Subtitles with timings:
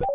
[0.00, 0.06] は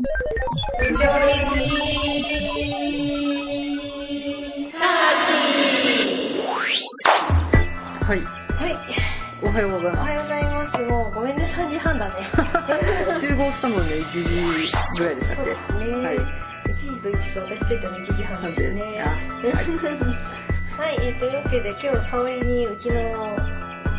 [8.16, 8.22] い。
[8.22, 8.76] はい。
[9.44, 10.78] おはようございまおはようございます。
[10.82, 12.16] もうごめんね、3時半だね。
[13.20, 13.28] す。
[13.30, 14.24] 集合したのね、1時
[14.98, 15.46] ぐらいでしたっけ？
[15.46, 16.04] そうですね。
[16.04, 16.18] はい。
[16.18, 16.26] 1
[16.96, 19.04] 時と1時と私着いたの1時半ですね。
[19.06, 19.70] あはい
[20.76, 23.00] はい、えーというわけで今日香りにうちの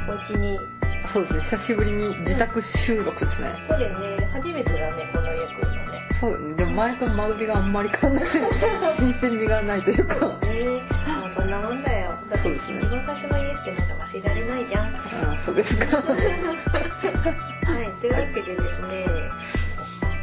[0.08, 0.58] お家に、
[1.16, 3.48] そうですね、久しぶりに自宅収録ですね。
[3.66, 6.02] そうだよね、初めてだね、この家来るのね。
[6.20, 8.26] そうですね、でも前と間取りがあんまり変わんない。
[8.98, 10.14] 新鮮味がないというか。
[10.44, 12.10] ねまあそんなもんだよ。
[12.28, 14.92] だってそうですね一番最初の家ってなんか忘れられないじゃん。
[14.92, 15.00] は
[15.32, 15.86] あそうですか。
[17.80, 19.06] い、というわけでですね、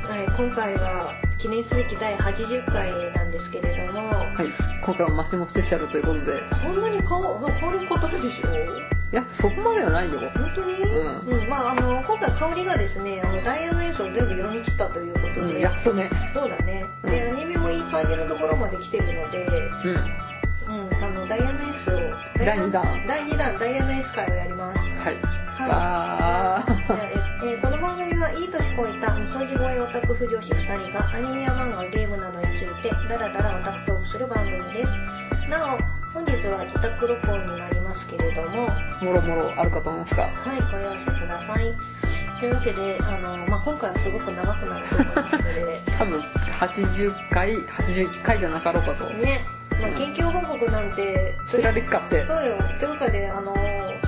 [0.07, 4.53] はい、今回は記念すべき第80回なんですけれども、はい、
[4.85, 10.19] 今回はマシモスペシャルということで、そんなに変わ変わることでしょいや、そこまではないよ。
[10.33, 11.47] 本当に、ううん。
[11.47, 16.09] まあ、あの今回香りがですねあのダイヤのエースを全部読み切ったということで、うん、やっとね。
[16.33, 16.83] そうだね。
[17.03, 17.11] うん。
[17.11, 20.89] でアニメもいい感じのところまで来てるので、うん。
[20.89, 21.99] うん、あのダイヤのエースを。
[22.39, 23.05] 第二弾。
[23.05, 24.79] 第2弾ダイヤのエース会をやります。
[24.79, 25.43] はい。
[25.69, 27.45] はい。
[27.45, 35.49] えーこの番組はいい年こいたみそじ声オタク婦女子2人がアニメや漫画ゲームなどについてダラダラオタクトークする番組です。
[35.49, 35.77] なお
[36.13, 39.05] 本日は自宅録音になりますけれどもー。
[39.05, 40.23] もろもろあるかと思いますが。
[40.23, 42.03] はい、ご容赦ください。
[42.39, 46.19] というわけで、あの、まあ、今回はすごく長くなると思いますので、 多分、
[46.59, 49.09] 80回、81回じゃなかろうかと。
[49.13, 49.45] ね、
[49.81, 52.25] まあ、緊急報告なんて、つられっかって。
[52.25, 52.57] そうよ。
[52.79, 53.55] というわけで、あの、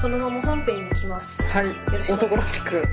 [0.02, 1.42] そのまま本編に行きます。
[1.44, 1.68] はい。
[2.12, 2.84] 男らしく。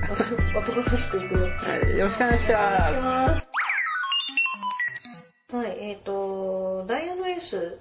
[0.54, 1.48] 男らしく 行くよ。
[1.58, 1.98] はい。
[1.98, 2.60] よろしくお願いしま
[3.00, 3.52] ます。
[5.56, 7.78] はい、えっ、と、ダイヤのエース、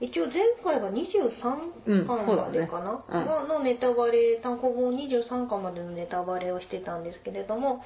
[0.00, 7.82] 一応前回が23巻までかな、うんそうだねののネタバレ、単行本23巻までのネタバレをしてたんですけれども、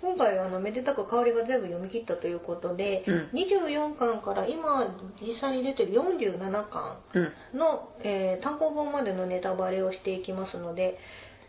[0.00, 4.86] 今回はあのめでたく香りが全部読み切ったということで、うん24巻から今
[5.20, 6.38] 実際に出てる47
[6.70, 7.18] 巻す。
[7.18, 7.58] うん。
[7.58, 10.96] の、えー単行本までのネタバレをしていきますので、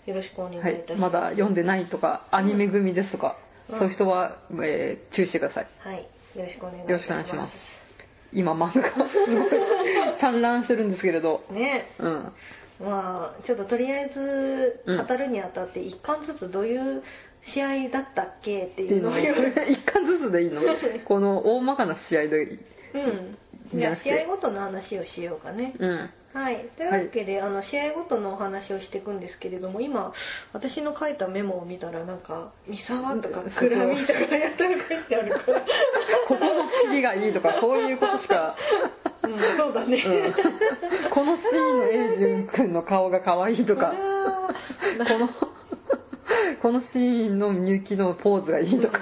[0.08, 0.75] よろしくお願いいたはい。
[0.75, 1.02] します。
[1.02, 3.38] まだ読んでないとか、アニメ組ですとか、
[3.69, 5.68] うんそういう人は、えー注意してください。
[5.78, 5.98] はい、
[6.36, 7.78] よろしくお願いします。
[8.31, 9.50] 今、漫画がすごい
[10.22, 11.44] 散乱してるんですけれど。
[11.51, 12.34] ねうん。
[12.79, 17.03] まあちょっととりあえずうん語るにあたって一巻ずつどういう
[17.53, 20.62] 試合だったっけっていのをいううのを、 一巻ずつでいいの？
[21.06, 22.59] この大まかな試合でいい。
[22.94, 23.38] うん
[23.75, 26.09] じゃあ試合ごとの話をしようかねうん。
[26.34, 26.69] はい。
[26.78, 30.13] というわけで、あの試合ごとのお話をしていくんですけれども今
[30.53, 35.62] 私の書いたメモを見たらなんか「三沢」とか「くらみ」とかやったら書いてあるから。
[36.28, 38.56] ここの次がいいとか、そういうことしか、
[39.23, 45.29] うんそうだね、うん、この次のエイジュン君の顔が可愛いとか、この、
[46.62, 49.00] このシーンのみゆきのポーズがいいとか、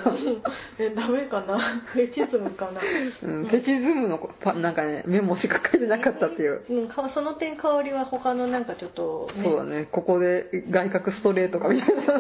[0.80, 1.58] えダメかな？
[1.94, 2.82] フェチズムかな？
[3.24, 6.64] うん、フェチズムのパなんかね、メモしか書いてなかったっていう。
[6.70, 12.20] うん、かその点香りは他のなんかちょっと、ね、そうだね、ここで外角ストレートかみたいな。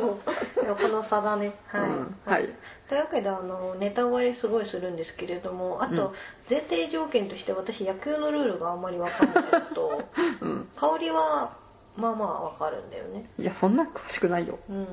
[0.75, 1.53] この差だね。
[1.67, 2.49] はい、うんはい。
[2.89, 6.11] というわけであのネタバレすごいするんですけれどもあと、うん。
[6.49, 10.03] 前提条件として私野球のルールがあんまり分からないのと
[10.41, 10.67] うん。
[10.75, 11.57] 香りは
[11.97, 14.59] まあまあ分かるんだよねいや、そんな詳しくないよ。
[14.69, 14.87] うん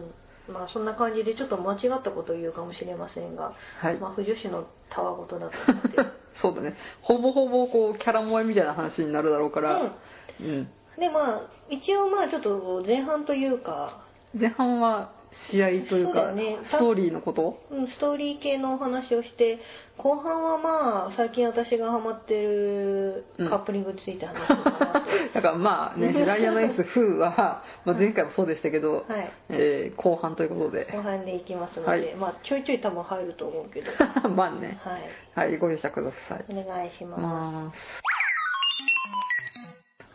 [0.47, 5.97] まあそんな感じでちょっと間違ったことを言うかもしれませんが、はいまあ不女子のたわごとだったので
[6.42, 6.76] そうだね。
[7.00, 10.69] ほぼほぼこう、キャラ萌えみたいな話になるだろうから、うんうん。
[10.98, 14.04] でまあ一応まあちょっと前半というか
[14.38, 15.12] 前半は
[15.50, 16.59] 試合というか、ね。
[16.71, 17.59] ストーリーのこと？
[17.71, 19.59] うん、ストーリー系のお話をして
[19.99, 29.33] 後半はまあ最近私がハマってるカップリングについて話そうかなと、 だからまあね、 ダイヤのエース風は、まあ、前回もそうでしたけど、はい。
[29.50, 32.15] えー後半ということで、後半でいきますので、はい。
[32.16, 33.91] まあちょいちょい多分入ると思うけど。
[34.31, 34.99] まあね、は
[35.45, 35.49] い。
[35.51, 36.45] はい、ご容赦ください。
[36.49, 37.72] お願いします、ま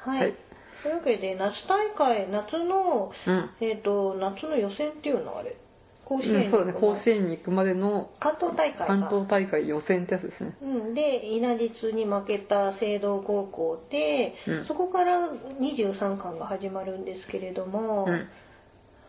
[0.06, 0.49] はい、はい
[0.84, 3.50] というわけで夏大会夏のあ、うん。
[3.62, 5.56] えっ、と夏の予選っていうのあれ。
[6.10, 10.58] 甲子園うん、そうだね、甲子園園に行くまでの関東大会が関東大会予選ってやつですね。
[10.64, 14.66] うん、で稲実に負けた聖堂高校で、うん。
[14.66, 15.30] そこから
[15.62, 18.28] 23巻が始まるんですけれども、うん。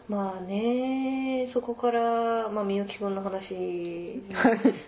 [0.09, 4.23] まあねそこから、まあ、みゆきくんの話。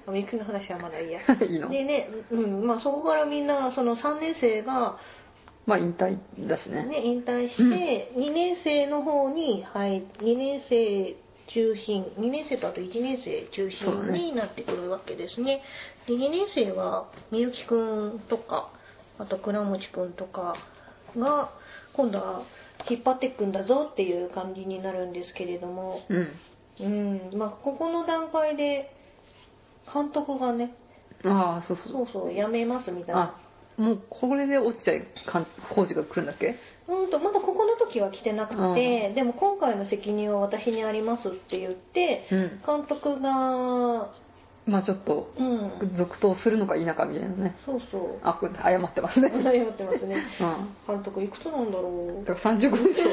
[0.06, 1.20] あみゆきくんの話はまだいいや。
[1.48, 1.70] いいの？
[1.70, 2.66] でね、うん。
[2.66, 4.98] まあ、そこからみんなその3年生が、
[5.66, 6.18] まあ引退
[6.48, 6.84] だしね。
[6.86, 11.16] ね、引退して、2年生の方に入2年生
[11.48, 15.62] 中心2年生とあと1年生中心になってくるわけですね。
[16.06, 18.70] で2年生はみゆきくんとか
[19.18, 20.56] あと倉持くんとか
[21.16, 21.52] が
[21.92, 22.42] 今度は
[22.88, 26.00] 引っ張っていくんだぞっていう感じになるんですけれども。
[26.08, 26.28] うん。
[26.80, 26.88] う
[27.34, 27.38] ん。
[27.38, 28.94] まあここの段階で
[29.92, 30.74] 監督がね
[31.24, 31.92] ああそうそう。
[31.92, 33.22] そうそう辞めますみたいな。
[33.22, 33.41] あ
[33.82, 36.54] もうこれで落ちちゃいかん工事が来るんだっけ？
[36.88, 42.60] うんとまだここの時は来てなくてでも今回の責任は私にありますって言ってうん。
[42.66, 44.10] 監督が
[44.64, 45.96] まあちょっとうん。
[45.96, 47.56] 続投するのか否かみたいなね。
[47.66, 48.02] そうそう。
[48.22, 49.32] あこれ謝ってますね。
[49.34, 50.22] うん謝ってますね。
[50.38, 53.08] だ監督いくつなんだろから35でしょ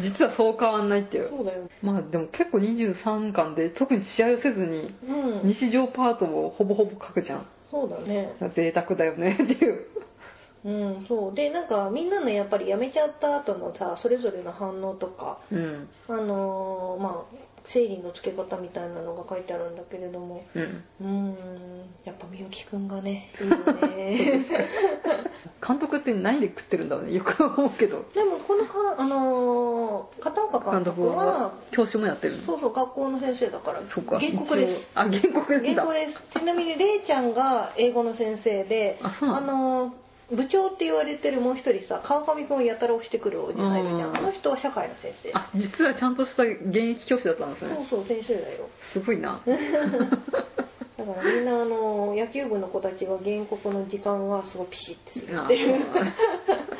[0.00, 1.26] 実はそう変わんないっていう。
[1.26, 4.94] うそうだよまあでも結構23巻で特に試合をせずに
[5.42, 5.48] うん。
[5.52, 8.36] 日常パートをほぼほぼ書くじゃんそうだね。
[8.54, 9.86] 贅沢だよね っていう。
[10.64, 11.34] うんそう。
[11.34, 15.38] でなんかみんなのやっぱり辞めちゃった後のさそれぞれの反応とか。
[15.50, 15.88] うん。
[16.08, 17.24] あのーま
[17.68, 20.44] あ整理のつけ方みたいなのが書いてあるんだけれども。
[20.54, 21.34] うん。
[22.04, 23.56] やっぱみゆきくんがね いいよ
[23.88, 24.46] ね。
[25.66, 27.12] 監督って何で食ってるんだろうね。
[27.14, 28.04] よく思うけど。
[28.14, 32.44] でもこのか、あのー片岡監督は教師もやってるの？
[32.44, 33.80] そうそう学校の先生だから。
[33.92, 34.18] そうか。
[34.20, 34.88] 原告です。
[34.94, 35.74] あ原告です。
[35.74, 36.22] 原告です。
[36.38, 44.10] ちなみにれいちゃんが英語の先生であのー部長って言われてるもう一人さ川上君をやたら押してくるおじさんいるじゃん。
[44.10, 45.30] うんあの人は社会の先生。
[45.34, 47.74] あ実はちゃんとした現役教師だったんですね。
[47.88, 48.68] そうそう先生だよ。
[48.92, 49.40] すごいな。
[49.46, 55.84] だからみんなあの野球部の子たちは原告の時間はすごいピシッてするあっていう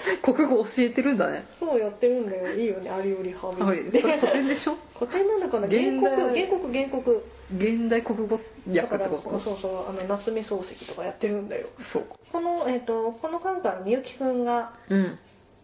[0.23, 1.45] 国語教えてるんだね。
[1.59, 2.55] そうやってるんだよ。
[2.55, 2.91] いいよね。
[2.91, 3.71] ありよりはみそ
[4.07, 4.77] れ古典でしょ？
[4.99, 5.69] 古典なのかな。
[5.69, 6.47] 原現告代。
[6.47, 7.25] 原告原告
[7.57, 9.41] 現代国語だから訳ってこと？
[9.41, 11.69] そうそうあの夏目漱石とかやってるんだよ。
[11.93, 12.05] そう。
[12.33, 15.19] この,、えっとこの間からみゆきくんがうん。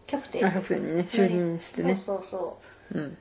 [0.07, 0.45] キャプテン。
[0.45, 2.01] あ100にね就任してね。
[2.05, 2.59] そうそう
[2.91, 2.99] そう。
[2.99, 3.17] うん。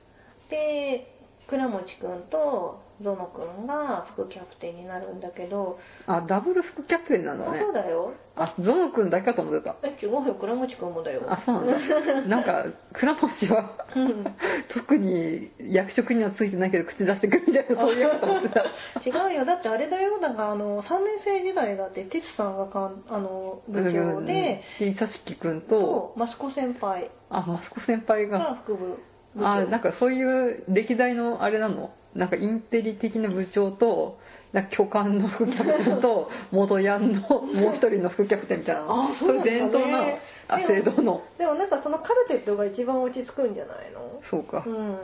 [0.51, 1.09] で
[1.49, 8.13] 倉持くんとゾノくんが副キャプテンになるんだけど、あダブル副キャプテンなんだあねそうだよ。
[8.35, 9.77] あゾノ君だけかと思ってた。
[9.83, 10.35] え違うよ。
[10.35, 11.23] 倉持くんもだよ。
[11.29, 12.23] あそうなんだ。
[12.23, 12.65] なんか
[12.95, 14.25] 倉持はうん。
[14.73, 18.63] 特に役職にはついてないけど口出してくるみたいなそういうやつと思ってた
[19.05, 19.45] 違うよ。
[19.45, 20.19] だってあれだよ。
[20.19, 27.11] なんかあの3年生時代だって哲さんがかんあの部長で、伊佐敷君とと益子先輩。
[27.31, 28.39] あマスコ先輩が。
[28.39, 28.99] が副部
[29.39, 31.93] あなんかそういう歴代のあれなの？
[32.15, 34.19] なんかインテリ的な部長と
[34.53, 38.83] なんか巨漢の副キャプテンと 元ヤンのもう一人の副キャプテンみたいな。
[38.83, 39.51] のあそうなんだね。
[39.51, 40.19] れ伝統なの
[40.49, 41.23] あ制度の。
[41.39, 44.21] でもなんかそのカルテットが一番落ち着くんじゃないの？
[44.31, 44.63] そうか。
[44.67, 44.99] うん。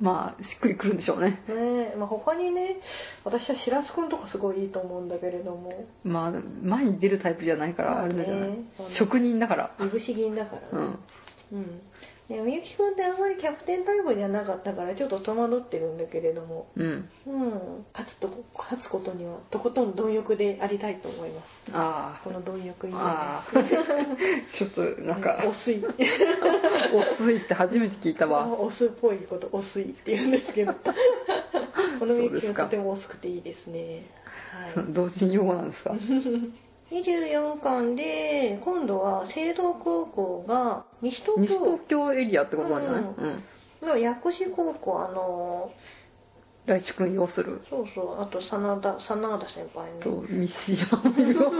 [0.00, 1.42] まあしっくりくるんでしょうね。
[1.48, 2.76] ねえ、まあ、他にね
[3.24, 5.84] 私は白洲くんとかすごいいいと思うんだけれども。
[6.04, 6.32] まあ
[6.62, 9.70] 前に出るタイプじゃないからまあれだじゃないあの職人だから。
[9.80, 10.68] いぶし銀だからね。
[10.72, 11.58] うん。
[11.58, 11.80] うん
[12.32, 16.66] でみゆきくんってあんまりキャプテンタイプじゃなかったからちょっと戸惑ってるんだけれども。
[16.76, 17.10] うん。
[17.26, 17.86] うん。
[17.92, 21.46] 勝つと勝つことにはとことん貪欲でありたいと思います。
[21.72, 23.04] あこの貪欲いいよね。
[23.04, 23.52] ああ
[24.56, 25.44] ちょっとなんか。
[25.46, 25.84] おすい。
[25.84, 28.46] おついって初めて聞いたわ。
[28.46, 30.72] お酢っぽいことおすいって言うんですけど。
[31.98, 34.06] このみゆきくんとてもおすくていいですね。
[34.74, 34.84] はい。
[34.88, 35.94] 同人用語なんですか
[36.92, 43.44] 24巻で今度は青道空港が西東西京東京エリアってことなんじゃないうん。
[43.88, 45.70] の薬師高校あの
[46.66, 47.60] 来地君要する。
[47.68, 50.46] そうそうあと真田真田先輩とね。
[50.66, 51.50] 三島 もいるわ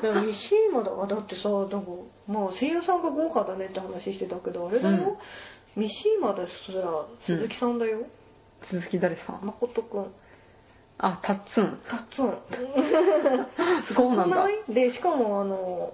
[0.00, 1.78] でも三島だがだってさなんか
[2.28, 5.16] まあ声優さんが豪華だねって話してたけどあれだよ、
[5.74, 8.02] 三島ですら鈴木さんだよ、
[8.64, 9.46] 鈴木誰さん？
[9.46, 10.06] 誠くん
[11.04, 11.78] あタッツン。
[11.90, 12.32] タッツン。
[13.94, 14.48] そうなんだ。
[14.50, 15.92] いでしかもあの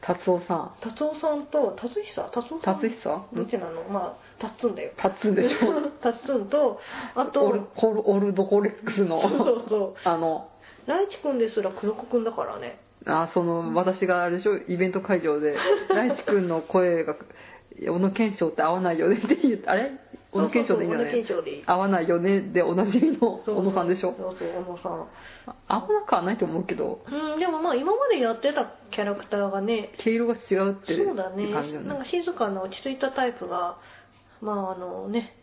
[0.00, 0.70] 達夫さん。
[0.80, 2.80] 達夫さんと達久達夫さん？
[2.80, 3.82] 達久どっちなの？
[3.90, 4.92] まあタッツンだよ。
[4.96, 5.58] タッツンでしょ。
[6.00, 6.80] タッツンと
[7.14, 9.20] あとオルオルオルドコレックスの。
[9.20, 10.48] そうそう あの
[10.86, 12.78] ライチくんですら黒子くんだからね。
[13.06, 14.56] あその私があれでしょ？
[14.56, 15.56] イベント会場で
[15.90, 17.16] 来地君の声が
[17.86, 19.92] 小野賢章って合わないよねって言ってあれ？
[20.30, 20.88] 小野賢章でい
[21.58, 24.14] いん合わないよねでおなじみの小野さんでしょ？
[24.18, 25.06] そうそう小野さん。
[25.66, 27.00] 合わなくはないと思うけど。
[27.10, 31.50] うんでもまあ今までやってたキャラクターがね毛色が違うってそうだね。
[31.50, 33.78] なんか静かな落ち着いたタイプが
[34.42, 35.34] まああのね。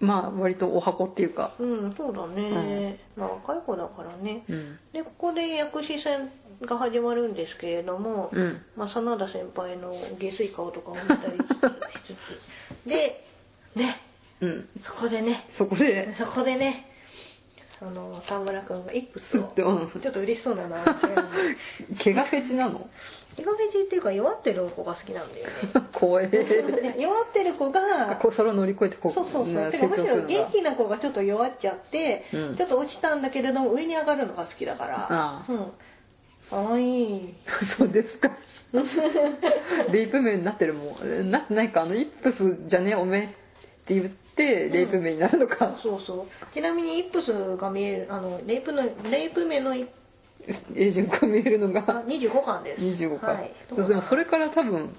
[0.00, 1.54] まあ割とお箱っていうか。
[1.60, 4.44] うんそうだね、まあ若い子だからね。
[4.48, 4.78] うん。
[4.92, 6.32] でここで薬師戦
[6.66, 8.60] が始まるんですけれども、うん。
[8.76, 11.44] まあ、真田先輩の下水顔とかを見たりし
[12.08, 12.86] つつ。
[12.88, 13.24] で
[13.76, 14.00] ね
[14.42, 14.68] うん。
[14.84, 15.46] そこでね。
[15.56, 16.14] そこで？
[16.18, 16.88] そこでね。
[17.80, 19.52] あの田村君がイップスを。
[19.56, 20.68] ちょっと嬉しそうな。
[20.68, 20.84] 名 前
[21.98, 22.88] 毛がフェチなの？
[23.34, 25.52] 気がフェチっていうか弱ってる子が好きなんだよね。
[25.92, 29.54] 怖えいや弱ってる子がこうそれを乗り越えてこそうそうそう。
[29.54, 32.56] ねてかむしろ元気な子がちょっと弱っちゃって、うん。
[32.56, 34.96] ちょっと落ちたんだけれども上に上がるのが好きだから。
[35.10, 35.52] ああ。
[35.52, 35.72] うん。
[36.50, 37.16] かわい。
[37.16, 37.34] い
[37.78, 38.30] そうですか。
[39.90, 41.30] レイプ名になってるもん。
[41.30, 42.92] なってないかあのイップスじゃね？
[42.92, 43.18] えおめ？
[43.18, 43.28] えっ
[43.86, 46.54] て言ってレイプ名になるのか、そうそう。
[46.54, 49.88] ちなみにイップスが見えるあのレイプのレイプ名のイ
[50.74, 52.82] エージェントが見えるのあが25巻です。
[52.82, 54.94] 25か、はい、そうでもそれから多分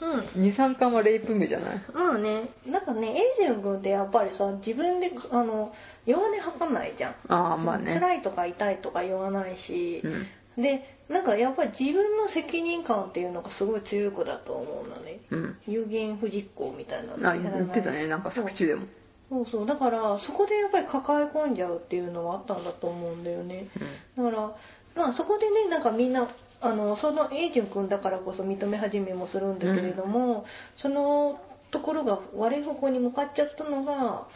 [0.00, 0.44] うん。
[0.44, 1.82] 23巻はレイプ名じゃない？
[1.92, 2.48] まあね。
[2.66, 5.72] なんかねエイジェン君ってやっぱりさ自分であの
[6.06, 7.14] 弱音吐かないじゃん。
[7.28, 7.94] ああまあね。
[7.94, 15.20] 辛いとか痛いとか言わないしう、んでなんかやっぱり自分の責任感っていうのがすごい強い子だと思うのね。
[15.30, 15.56] うん。
[15.66, 17.30] 有言不実行みたいなの。
[17.30, 18.06] あ言ってたね。
[18.06, 18.86] なんか作中でも。
[19.28, 19.66] そうそう。
[19.66, 23.68] だからそこでやっぱり抱え込んじゃうっていうのはあったんだと思うんだよね。
[24.16, 24.56] だから
[24.94, 26.28] まあそこでねなんかみんな
[26.60, 30.44] あのそのエイジュン君だからこそ認め始めもするんだけれども、
[30.76, 31.40] その
[31.70, 34.28] ところが悪い方向に向かっちゃったのが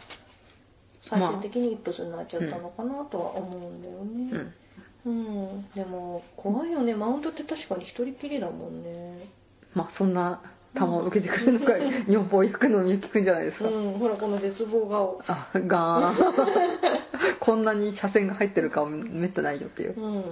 [1.01, 4.31] 最終的にイップスになっちゃったのかなとは思うんだようん。
[4.31, 4.66] ね
[5.05, 6.95] うん、でも怖いよね。
[6.95, 9.29] マウントって確かに一人きりだもんね。
[9.73, 10.41] まあそんな
[10.77, 11.75] 球を受けてくるのが
[12.07, 13.93] 女房行くのみゆきくんじゃないですか、うん。
[13.99, 17.37] ほらこの絶望顔あガーン。
[17.39, 19.99] こんなに車線が入ってる顔めったないよっていう。
[19.99, 20.15] うん。
[20.15, 20.23] うん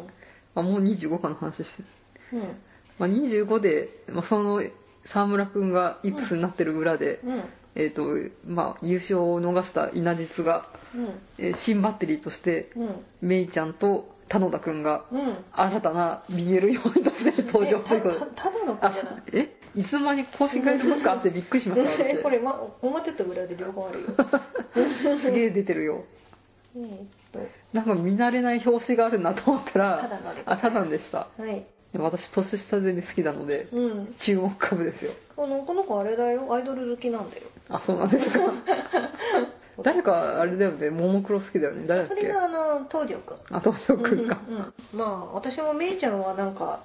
[0.55, 1.83] あもう25かの話して
[2.31, 2.43] る、
[2.97, 4.61] まあ、25で、まあ、その
[5.13, 7.43] 沢村くんがイプスになってる裏で、うん。
[7.77, 8.03] えーと
[8.47, 11.19] まあ、優勝を逃した稲実が、うん。
[11.37, 13.05] えー新バッテリーとしてうん。
[13.21, 15.45] メイちゃんと田野田くんがうん。
[15.51, 19.23] 新たな BL 要員として登場ということえたただの子あじゃない？
[19.33, 19.55] え？
[19.75, 24.07] いつまに公式会のばっかあってびっくりしました えこ私れ、ま、表と裏で両方あるよ。
[25.21, 26.03] すげえ出てるよ。
[26.75, 27.39] えーっと。
[27.73, 31.27] なんか見慣れない表紙があるなと思ったらただのであただでした。
[31.37, 31.65] はい。
[31.93, 34.15] でも私年下で好きなのでうん。
[34.25, 35.11] 注目株ですよ。
[35.35, 36.51] このこの子あれだよ。
[36.53, 37.43] アイドル好きなんだよ。
[37.69, 38.39] あそうなんですか
[39.83, 40.89] 誰かあれだよね。
[40.89, 41.85] ももクロ好きだよね。
[41.87, 43.55] 誰だっそれけがあの東條くん。
[43.55, 46.83] あ東條くんか、うんうんまあ私もめいちゃんはなんか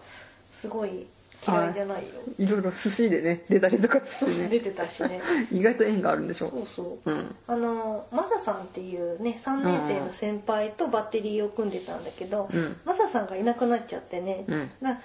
[0.60, 1.06] すごい
[1.46, 2.46] 嫌いじゃないよ、い。
[2.46, 5.22] ろいろ寿司でね出たりとかして出ねてたしね。
[5.50, 7.10] 意外と縁があるんでしょそうそう。
[7.10, 7.36] うん。
[7.46, 12.76] あのマサさんっていうね3年生の先輩とバッテリーを組んでたんだけど、うん。
[12.84, 14.70] マサさんがいなくなっちゃってね、うん。
[14.82, 15.00] な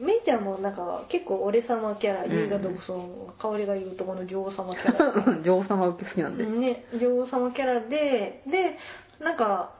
[0.00, 8.76] めいちゃんもなんか結構俺様キャラうん優雅独尊香りが言うとこの女王様キャラで 女王様好きなんで、ね女王様キャラでで
[9.20, 9.72] なんか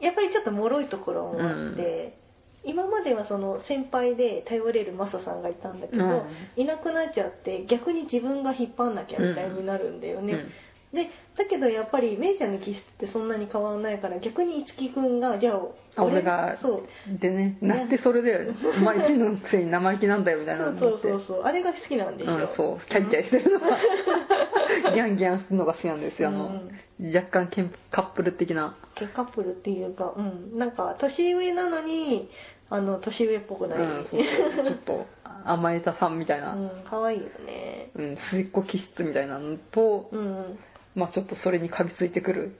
[0.00, 2.16] やっぱりちょっと脆いところもあって、
[2.64, 6.22] 今まではその先輩で頼れるマサさんがいたんだけど、うん。
[6.56, 10.46] いなくなっちゃって逆に自分が引っ張んなきゃみたいになるんだよね、
[10.92, 15.60] でだけどやっぱりめいちゃんの気質ってそんなに変わらないから逆に樹くんがじゃあ
[15.96, 16.82] あ俺がそう。
[17.08, 21.42] うんでねなんでそれだよねお前一のくせに生意気なんだよみたいなのそうそうそう。
[21.42, 22.88] あれが好きなんでしょ、うん、そう。
[22.88, 23.78] キャイキャイしてるのが。
[24.94, 26.62] ギャンギャンするのが好きなんですよあの、
[27.00, 28.76] 若干ケンカップル的な。
[28.96, 32.28] ケカップルっていうか、うん、なんか年上なのに
[32.68, 34.22] あの年上っぽくない、うん、そう
[34.56, 34.64] そう。
[34.64, 35.06] ちょっと
[35.44, 37.90] 甘えたさんみたいな、うん、可愛いよね。
[37.94, 40.58] うん、末っ子気質みたいなのと、うん
[40.94, 42.56] まあちょっとそれにかみついてくる。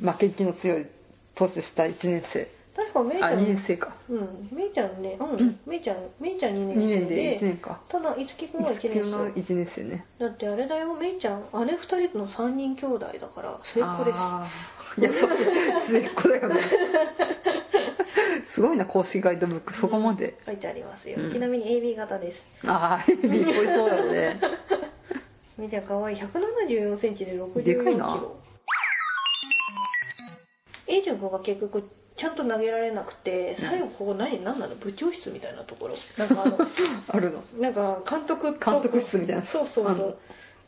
[0.00, 0.86] 負けん気の強い
[1.34, 2.48] 年下1年生。
[2.76, 3.38] 確かめいちあゃん。
[3.40, 3.96] 2年生か。
[4.08, 5.16] うんめいちゃんね。
[5.18, 5.60] うん、うん。
[5.66, 7.80] めいちゃんめいちゃん2 2年生年で1で年か。
[7.88, 10.06] ただいつきくんは1地球の年生1年生ね。
[10.20, 10.94] だってあれだよ。
[10.94, 14.16] めいちゃん姉2人の3人兄弟だから末っ子です。
[15.00, 16.60] いや末っ子だよね。
[18.54, 19.74] すごいな公式ガイドブック。
[19.80, 21.32] そこまで、書いてありますよ、うん。
[21.32, 22.36] ちなみに AB 型です。
[22.66, 24.40] ああ AB っぽいそうだよね
[25.58, 26.38] めいちゃん可愛い1 7
[26.68, 28.36] 4センチで6 4でかいキなロ
[30.86, 31.84] A 君が結局
[32.16, 34.74] ちゃんと投げられなくて最後ここ何何なの？
[34.76, 35.94] 部長室みたいなところ。
[36.16, 36.58] なんかあの
[37.08, 37.42] あるの。
[37.60, 39.42] なんか監督と監督室みたいな。
[39.46, 40.18] そうそうそう。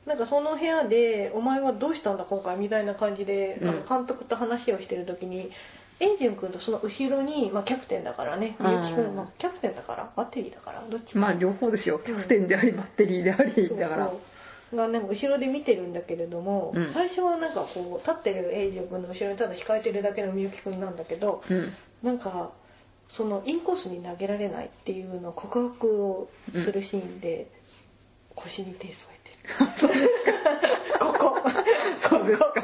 [0.06, 3.68] なんかその部屋で「お前はどうしたんだ今回」みたいな感じで、うん。
[3.68, 5.50] あの監督と話をしてる時に
[5.98, 8.56] エイジュン君とその後ろに、まあ、キャプテンだからね。
[8.60, 8.66] うん。
[8.66, 10.10] みゆき君まあキャプテンだから？
[10.16, 10.84] バッテリーだから？
[10.88, 11.18] どっちか。
[11.18, 14.06] まあ両方ですよキャプテンでありバッテリーでありそうだから。
[14.08, 14.20] そう
[14.74, 16.92] がなんか後ろで見てるんだけれども、うん。
[16.92, 21.72] 最初はなんかこう立ってるエイジュン君の後ろにただ控えてるだけのみゆき君なんだけどうん。
[22.02, 22.52] なんか
[23.08, 27.50] そのインコースに投げられないっていうのを告白をするシーンで、
[28.36, 30.10] 腰に手添えてる。
[31.00, 31.36] ここ。
[32.08, 32.54] そうですか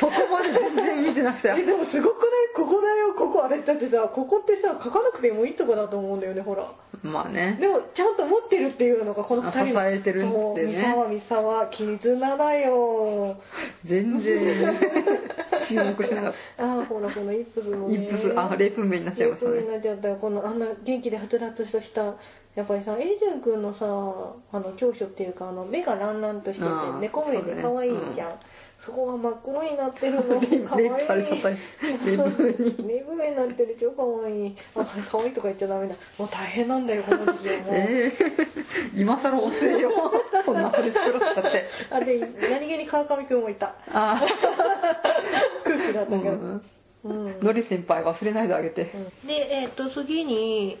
[0.00, 1.48] そこまで全然見てなくて。
[1.50, 2.54] えでもすごくない？
[2.56, 3.14] ここだよ。
[3.14, 7.56] ここ私だってさここってさ書かなくてもいいとこだと思うんだよねほらまあね。
[7.60, 10.76] でもちゃんと持ってるっていうのがこの2人支えてるってね。
[10.76, 13.36] 三沢三沢絆だよ。
[13.86, 14.78] 全然。
[15.68, 17.96] 注目しなかっ ああほらこのイップスのね。
[17.96, 20.16] たイップスあレイプ名になっちゃいましたにねなっちゃったよ。
[20.16, 22.14] このあんな元気ではつらつとした
[22.54, 28.32] やっぱりさエイジュン君のさあの長所っていうかあの目がランランとしててうん猫目で可愛いじゃん
[28.80, 30.40] そこが真っ黒になってるの。
[30.40, 30.84] レかわい。
[30.84, 31.04] いレイプ。
[31.06, 31.56] されちゃったり
[32.06, 34.46] レにレブになってる超かわい。
[34.46, 35.94] いあかわいいとか言っちゃダメだ。
[36.18, 37.72] もう大変なんだよこの時期はも。
[37.72, 39.90] う、 えー、今更遅えよ
[40.44, 40.92] そんなろうっ
[41.34, 41.64] たって。
[41.90, 42.18] あで
[42.50, 43.74] 何気に川上くんもいた。
[43.92, 44.22] あ
[45.64, 46.62] 空気だっあ、たけど、うん、
[47.04, 48.84] うんのり先輩忘れないであげて。
[48.84, 48.92] で
[49.28, 50.78] えっ、と次に、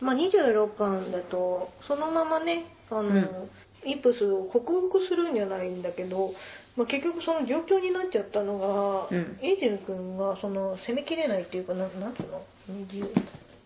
[0.00, 3.50] まあ、26巻だとそのままねあの、うん。
[3.84, 6.34] イップスを克服するんじゃないんだけど、
[6.78, 9.38] まあ、結局その状況になっちゃったのが、うん。
[9.42, 13.10] エイジェル君がその攻めきれないっていうかななんていうの？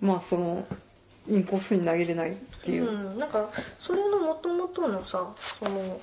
[0.01, 0.67] まあその
[1.29, 3.51] インコースに投げれないっていう、うん、なんか
[3.87, 6.01] それのもともとのさその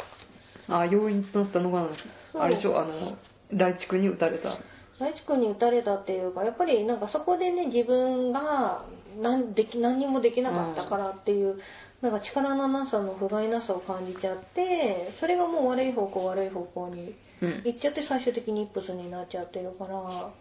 [0.70, 1.90] ああ要因となったのが
[2.36, 2.80] あれでしょ？
[2.80, 3.18] あの
[3.52, 4.60] 来地に打たれた。
[5.00, 8.86] 大地君に打たれたっていうかやっぱりなんかそこでね自分が
[9.20, 11.58] 何でき何にもできなかったからっていう、
[12.02, 17.62] なんか力のなさの不甲斐なさを感じちゃってそれがもう悪い方向悪い方向にうん。
[17.66, 20.32] 行っちゃって最終的にイップスになっちゃってるから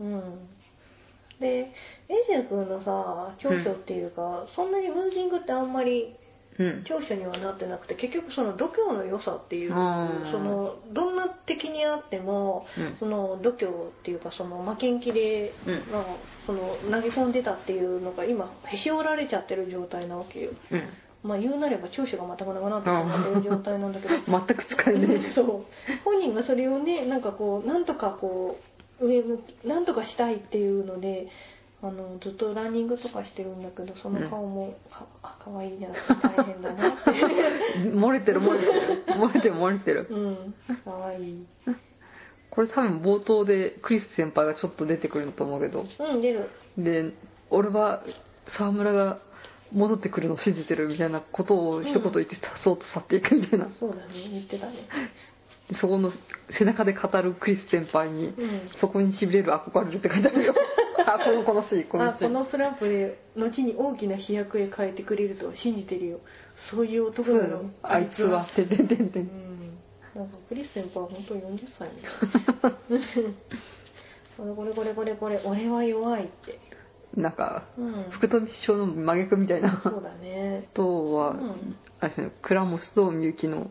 [0.00, 0.48] うん。
[1.40, 1.72] でエイ
[2.26, 6.23] ジェル君のさ長所っていうか、そんなにムービングってあんまりうん
[6.84, 9.74] 長所にはなってなくて結局その度胸の良さっていうそ
[10.38, 12.96] のどんな敵にあってもうん。
[12.98, 15.92] その度胸っていうかその負けん気で、うん。
[15.92, 16.04] まあ
[16.46, 20.50] その投げ込んでたっていうのが今へし折られちゃってる状態なわけよ。
[20.70, 20.82] うん。
[21.22, 24.14] まあ言うなれば長所が全くなくなってしまってる状態なんだけど。
[24.26, 25.46] 全く使えねそう。
[26.04, 28.58] 本人がそれをねなんかこうなんとかこ
[29.00, 31.28] う上向きなんとかしたいっていうので
[31.86, 37.10] あのずっとランニングとかしてるんだけどその顔もか,、あ可愛いじゃなくて大変だなって。
[37.10, 39.04] え漏れてる漏れてる。
[39.08, 40.06] 漏れてる漏れてる。
[40.10, 40.54] うん。
[40.82, 41.46] 可愛い
[42.50, 45.84] これ多分冒頭でクリス先輩がちょっと出てくると思うけど。
[45.98, 46.48] うん出る。
[46.78, 47.12] で
[47.50, 48.02] 俺は
[48.56, 49.18] 沢村が
[49.70, 54.72] 戻ってくるのを信じてるみたいなことを一言言ってさそうと去っていくみたいな、そうだね言ってたね。
[54.72, 54.82] で
[55.80, 56.12] そこの
[56.58, 58.70] 背中で語るクリス先輩に、うん。
[58.80, 60.54] そこにしびれる憧れるって書いてあるよ。
[61.06, 66.20] あこのこのシーンこのこのスランプで後に大きな飛躍へ変えてくれると信じてるよ。
[66.70, 67.70] そういう男なの。
[67.82, 68.44] あいつは。
[68.54, 69.78] てててててうん。
[70.14, 71.94] なんかクリス先輩は本当40歳ね。
[74.36, 75.40] これこれこれこれこれ。
[75.44, 76.58] 俺は弱いって。
[77.16, 78.06] なんかうん。
[78.10, 79.80] 福富師匠の真逆みたいな。
[79.82, 80.68] そうだね。
[80.72, 81.76] あとは、うん。
[82.00, 82.32] あれですね。
[82.42, 83.70] 倉持とみゆきの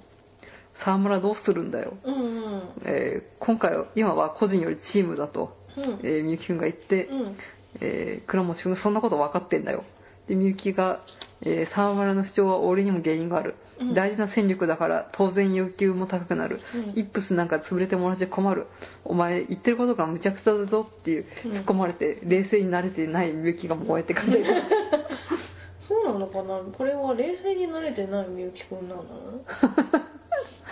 [0.83, 2.19] 沢村どうするんだよ、うんう
[2.57, 2.61] ん。
[2.85, 5.83] えー今回は今は個人よりチームだと、うん。
[6.03, 7.37] えーみゆきくんが言って、うん。
[7.81, 9.83] えー倉持くんがそんなこと分かってんだよ。
[10.27, 11.01] でみゆきが、
[11.41, 13.93] えー沢村の主張は俺にも原因がある、うん。
[13.93, 16.99] 大事な戦力だから当然要求も高くなる、うん。
[16.99, 18.67] イップスなんか潰れてもらって困る。
[19.05, 21.51] お前言ってることがむちゃくちゃだぞっていううん。
[21.57, 24.37] 突っ込まれて冷静になれてないみゆきが燃えて感じ
[25.87, 26.59] そうなのかな？
[26.77, 29.03] これは冷静になれてないみゆきくんなの？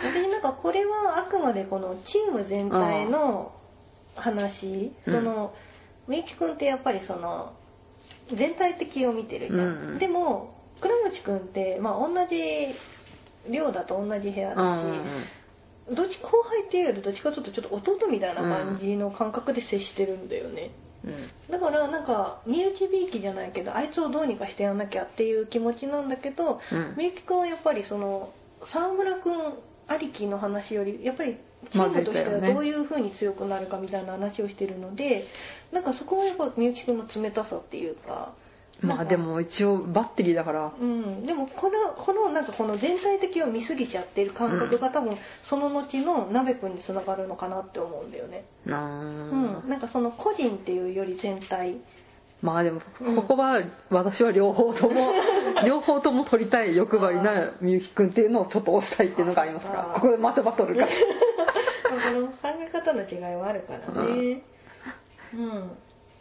[0.04, 3.54] 私なんかこれはあくまでこのチーム全体の
[4.16, 5.14] 話、うん。
[5.14, 5.54] その
[6.08, 7.54] みゆきくんってやっぱりその
[8.36, 10.00] 全体的を見てるじゃん、うんうん。
[10.00, 12.74] でも倉持くんって、まあ、同じ
[13.52, 15.28] 寮だと同じ部屋うだん
[15.90, 20.72] し、どっち後輩っていうよりどっちかというとちょっと弟みたいな感じの感覚で接してるんだよね、
[21.04, 21.30] うん。
[21.52, 26.96] だからなんか身内びいきじゃないけどあいつをどうにかしてやんなきゃっていう気持ちなんだけどうん。
[26.98, 28.34] みゆきくんはやっぱりその
[28.72, 29.34] 沢村くん
[29.92, 31.38] ありきの話よりやっぱり
[31.72, 35.28] チームとしてはどういう風に強くなるかみたいな話をしてるので
[35.72, 38.34] なんかそこはやっぱみゆきくんの冷たさっていうか
[38.82, 40.74] まあでも一応バッテリーだから。
[40.80, 51.80] うん、でもこのこのなんかこの全体的を見過ぎちゃってる感覚が多分その後の鍋くんにつながるのかなって思うんだよね、なうん、なんかその個人っていうより全体
[52.42, 53.16] まあでもうん。
[53.16, 55.14] ここは私は両方とも
[55.66, 60.88] 両方とも取りたい欲張りなみゆきくんっていうのをちょっと押したいっていうのがありますからここでまたバトルが。
[60.88, 60.92] こ
[62.20, 64.44] の考え方の違いはあるからね
[65.34, 65.72] うん。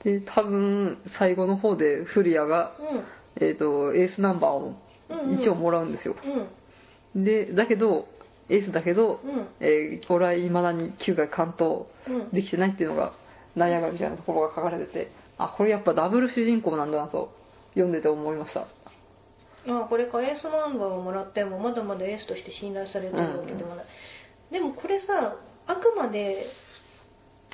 [0.05, 2.73] で多分最後の方で降谷が、
[3.37, 4.75] えー、とエースナンバーを
[5.09, 5.41] うんうん。
[5.41, 6.17] 一応もらうんですよ、
[7.15, 7.25] うん。
[7.25, 8.07] でだけど
[8.49, 9.47] エースだけど、うん。
[9.61, 12.31] えー俺はいまだに9回完投うん。
[12.31, 13.13] できてないっていうのが
[13.57, 17.33] 悩みみたいなところが書かれててあこれやっぱダブル主人公なんだなと
[17.71, 18.67] 読んでて思いました。
[19.67, 23.87] あこれかエースナンバーをもらってもまだまだエースとして信頼されてるわけでもない、
[24.51, 25.37] でもこれさ
[25.67, 26.47] あくまで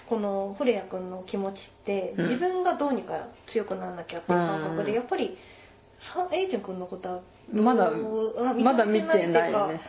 [0.08, 2.28] この古谷君の気持ちってうん。
[2.30, 4.94] 自分がどうにか強くならなきゃっていう感覚で、うん。
[4.94, 5.36] やっぱり
[6.00, 7.20] さエイジュン君のことは
[7.52, 9.80] まだまだ見てないっていうかね。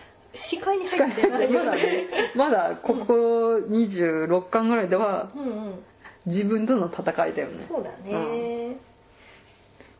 [0.50, 1.50] 視界に入ってない。
[1.54, 2.08] まだね。
[2.36, 5.84] まだここ26巻ぐらいではうんうん
[6.28, 7.66] 自分との戦いだよね。
[7.68, 8.78] そうだね、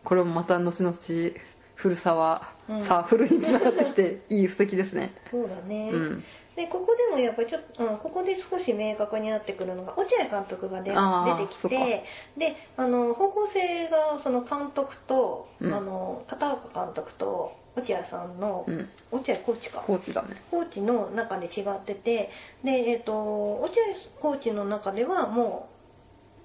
[0.04, 0.98] これもまた後々
[1.76, 2.88] 古さは、うん。
[2.88, 5.14] さあ古になってきて いい素敵ですね。
[5.32, 6.24] そうだね、うん。
[6.56, 12.04] でここでもやっぱりちょっと、うん、ここで少し明確になってくるのが落合監督がであー出てきて
[12.36, 15.74] であの方向性がその監督と、うん。
[15.74, 18.90] あの片岡監督と落合さんの、うん。
[19.12, 19.84] 落合コーチか。
[19.86, 20.42] コーチだね。
[20.50, 22.32] コーチの中で違ってて
[22.64, 23.84] で、えっと落合
[24.20, 25.77] コーチの中ではもう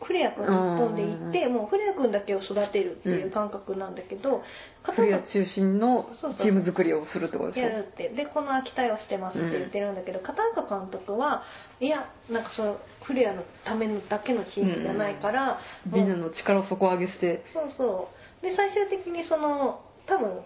[0.04, 4.42] 古谷君一本で行ってもう古谷君だけを育てるっていう感覚なんだけど、
[4.82, 6.06] 片岡クリア中心の
[6.40, 7.68] チーム作りをするってことでしょ？
[7.68, 8.08] やるって。
[8.08, 11.44] でこの秋田をしてますって言ってるんだけど、片岡監督は
[11.80, 17.44] いやなんかその古谷のためのだけのチームじゃないから、みんなの力を底上げして。
[17.52, 18.08] そうそ
[18.40, 18.42] う。
[18.42, 20.40] で最終的にその多分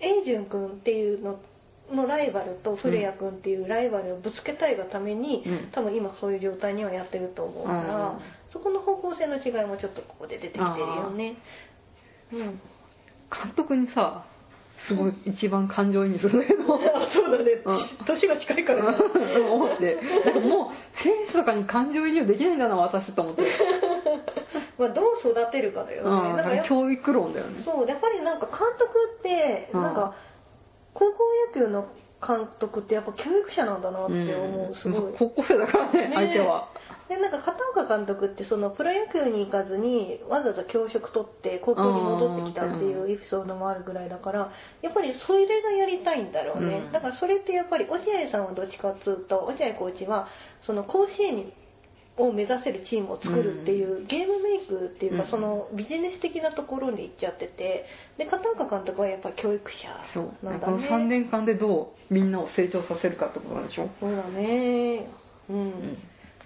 [0.00, 1.38] 英順君っていうの
[1.90, 5.70] のライバルと古谷君っていうライバルをぶつけたいがために、うん。
[5.72, 8.18] 多分今そういう状態にはやってると思うから、うん
[8.50, 11.36] そこの方向性の違いもちょっとここで出てきてるよね。
[12.32, 12.38] うん、
[13.30, 14.24] 監督にさ
[14.86, 18.06] すごい一番感情移入するんだけどそうだね、うん。
[18.06, 18.92] 年が近いから。
[18.92, 18.98] ね
[19.50, 19.96] 思って。
[20.40, 23.42] もう選手とかに感情移入できないんだな私と思って、
[24.78, 27.62] まあどう育てるかだよね、うん、だからやっぱ教育論だよね。
[27.62, 27.88] そう。
[27.88, 29.82] やっぱりなんか監督ってうん。
[29.82, 30.14] なんか
[30.94, 31.18] 高校
[31.54, 31.88] 野球の
[32.26, 35.02] 監督ってやっぱ教育者なんだなって思う、すごい。
[35.02, 36.68] まあ高校生だからねね相手は
[37.08, 46.92] でなんか片岡監督ってそのプロ野球に行かずにわざわざ教職取って高校に戻ってきたっていうエピソードもあるぐらいだからやっぱりそれがやりたいんだろうね、うん。
[46.92, 50.28] だからそれってやっぱり落合さんはどっちかっつうと落合コーチは
[50.60, 51.52] その甲子園に
[52.20, 60.32] を目指せるチームを作るっていう、ゲームメイクっていうか、うんそのビジネス的なところに行っちゃっててで片岡監督はやっぱり教育者そう。
[60.44, 63.88] なんだこのね3年間でどうみんなを成長させるかってことなんでしょ？
[64.00, 65.06] そうだね。
[65.48, 65.98] うん、うん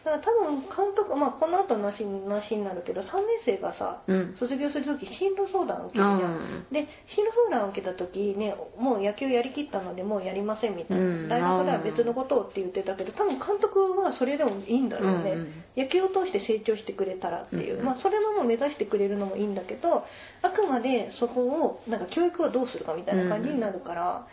[0.05, 4.35] だから多分監督、まあ、この後の話に話になるけど3年生がさうん。
[4.37, 6.65] 卒業する時進路相談を受けるじゃん。
[6.69, 11.29] あで進路相談を受けた時ねもう野球やりきったのでもうやりませんみたいな、うん。
[11.29, 20.05] 大学では別のことをって言ってたけど多分監督はそれでもいいんだろうね、うんうん野球を通して成長してくれたらっていう、うんまあ、それのも目指してくれるのもいいんだけど
[20.43, 24.27] あくまでそこをなんか教育はどうするかみたいな感じになるから、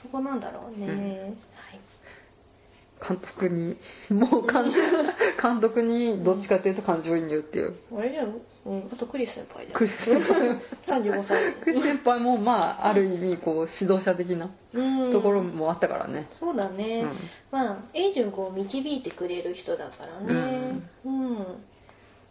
[0.00, 1.34] そこなんだろうね、
[3.06, 3.76] 監督に
[4.08, 4.72] もう監
[5.40, 7.74] 監督にどっちかっていうと感情移入っていう。
[7.96, 10.04] あれじゃん、うん、あとクリス先輩じゃんクリス。
[10.04, 11.54] 先輩35歳。
[11.62, 15.12] クリス先輩もまあある意味こう指導者的なうん。
[15.12, 17.18] ところもあったからね、そうだね、うん。
[17.52, 20.82] まあエイジュンこう導いてくれる人だからね。
[21.04, 21.30] うん、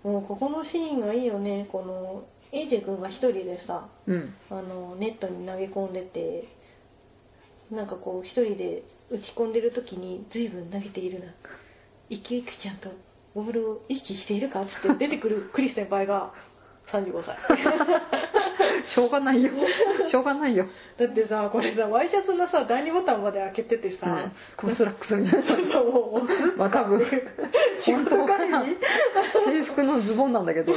[0.04, 1.68] もうここのシーンがいいよね。
[1.72, 4.34] このエイジ君が一人でさうん。
[4.50, 6.48] あのネットに投げ込んでて
[7.72, 11.26] なんかこう一人で打ち込んでる時に随分投げているな。
[12.10, 12.90] 生き生きちゃんと
[13.34, 16.34] ボールを意識しているかって出てくる クリス先輩が
[16.92, 17.38] 35歳。
[18.94, 19.52] しょうがないよ。
[20.12, 20.66] しょうがないよ、
[20.98, 26.58] だってさこれさワイシャツのさ第2ボタンまで開けててさ、うん、コブスラックスみたいなそうそう。
[26.58, 27.00] まあ多分。
[27.80, 28.78] 仕事帰り
[29.64, 30.74] 制服のズボンなんだけど。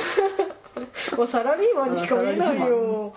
[1.17, 3.15] もうサラリーマンにしか見えないよ。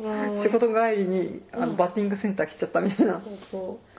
[0.00, 0.10] う。
[0.10, 1.68] ん仕事帰りにあうん。
[1.70, 3.91] のバッティングセンター来ちゃったみたいな、そうそう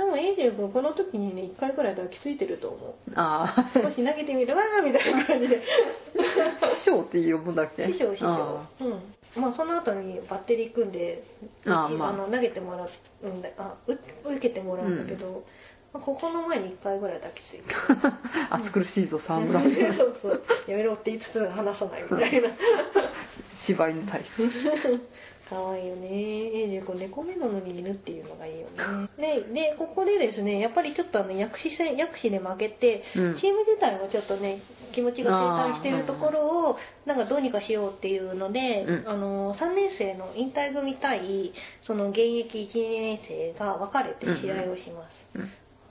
[0.00, 2.94] 多分エイジェン君この時にね1回くらい抱きついてると思う。
[3.16, 5.60] ああ少し投げてみるわーみたいな感じで。
[6.80, 7.86] 師匠って呼ぶんだっけ？
[7.92, 8.26] 師匠師匠。
[8.26, 9.42] あうん。
[9.42, 11.22] まあその後にバッテリー組んで
[11.66, 12.12] あーまあ。
[12.12, 12.88] の投げてもら
[13.22, 15.44] うんだあう受けてもらうんだけど、
[15.92, 17.74] まあ、ここの前に1回ぐらい抱きついて
[18.48, 19.60] あ 暑苦しいぞ沢村。
[19.98, 20.42] そうそう。
[20.66, 22.48] やめろって言いつつ話さないみたいな。
[23.66, 24.42] 芝居に対して
[25.50, 26.08] 可愛いよね。
[26.08, 29.08] エイジ君猫目なのに犬っていうのがいいよね。
[29.18, 33.36] ででここでですねやっぱりちょっとあの薬師戦薬師で負けて、うん。
[33.36, 39.08] チーム自体もちょっとね気持ちが停滞してるところをなんかどうにかしようっていうので、うん。
[39.08, 41.52] あの3年生の引退組対
[41.84, 45.38] その現役1年生が分かれて試合をします、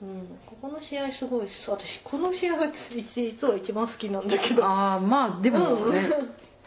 [0.02, 0.08] うん。
[0.08, 0.28] うん。
[0.46, 2.72] ここの試合すごい私この試合が
[3.14, 4.64] 実は一番好きなんだけど。
[4.64, 6.08] ああまあでもね、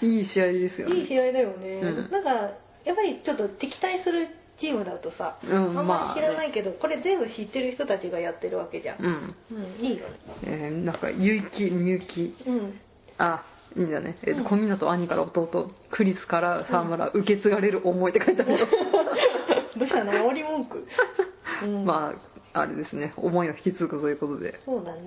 [0.02, 0.96] いい試合ですよね。
[0.98, 2.12] いい試合だよね、うん。
[2.12, 4.28] なんかやっぱりちょっと敵対する
[4.60, 10.16] チームだとさ、うんあんままあり知らないけど、これ全部知ってる人たちがやってるわけじゃん、うん、うん、いいよね。
[10.44, 12.36] えー、なんか結城みゆき。
[12.46, 12.80] うん。
[13.18, 13.44] あ
[13.76, 14.46] いいんだね、えーとうん。
[14.46, 18.60] 小湊兄から弟クリスから沢村、受け継がれる思いって書いてあるよ。
[19.78, 20.12] どうしたの？
[20.14, 20.86] 煽り文句、
[21.66, 22.14] うん、ま
[22.54, 23.14] ああれですね。
[23.18, 24.60] 思いを引き継ぐということで。
[24.64, 25.00] そうだう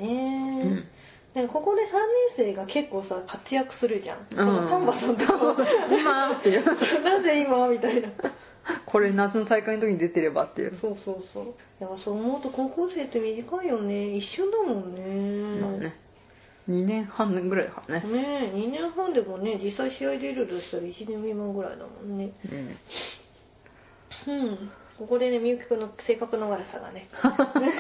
[1.37, 1.85] ね、んでもここで3
[2.39, 5.27] 年生が結構さ活躍するじゃん、この丹波さんと。
[5.27, 6.65] か今っていう。
[7.05, 8.09] なぜ今みたいな。
[8.85, 11.55] これ夏の大会の時に出てればっていう、そうそうそう。
[11.79, 14.17] やっぱそう思うと高校生って短いよね。
[14.17, 15.97] 一瞬だもんね,、まあね。
[16.69, 22.33] 2年半ぐらいだからね、ねえ2年半でもね実際試合出るとしたら1年未満ぐらいだもんね。
[24.27, 27.09] うん、うんここでねみゆきくんの性格の悪さがね。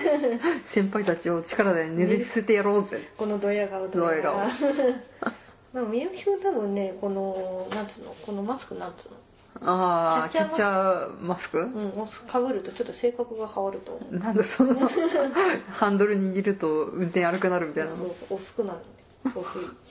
[0.74, 3.08] 先輩たちを力でねじ伏せてやろうぜ。
[3.16, 4.36] このドヤ顔ドヤ顔。
[5.74, 9.16] でもみゆきくん多分ねこのなんつうのこのマスクなんつうの？
[9.62, 11.58] ああキキャッチャーマスク？
[11.58, 11.92] うん
[12.30, 14.18] かぶるとちょっと性格が変わると思う。
[14.18, 14.74] なんだその
[15.72, 17.96] ハンドル握ると運転悪くなるみたいなの？
[17.96, 18.78] そうそう薄くなる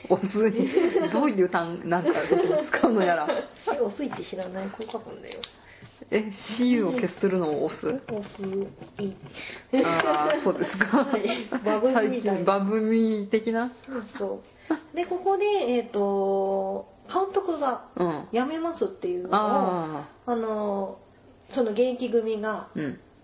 [0.10, 2.10] おつにどういう単なんか
[2.72, 3.28] 使うのやら。
[3.28, 5.40] え薄いって知らないこう書くんだよ
[6.12, 7.88] え CU を消するのを押す？
[7.88, 8.02] 薄
[9.02, 9.16] い
[9.84, 10.98] ああそうですか。
[11.06, 11.50] はい。
[11.64, 12.34] バブみ最たいな。
[12.38, 13.72] 近バブミ的な？
[14.18, 14.42] そ
[14.94, 18.28] うでここでえっ、と監督がうん。
[18.34, 21.00] 辞めますっていうのをああの
[21.54, 22.70] その現役組が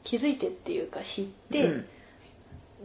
[0.03, 1.85] 気づいてっていうか知っうて、ん。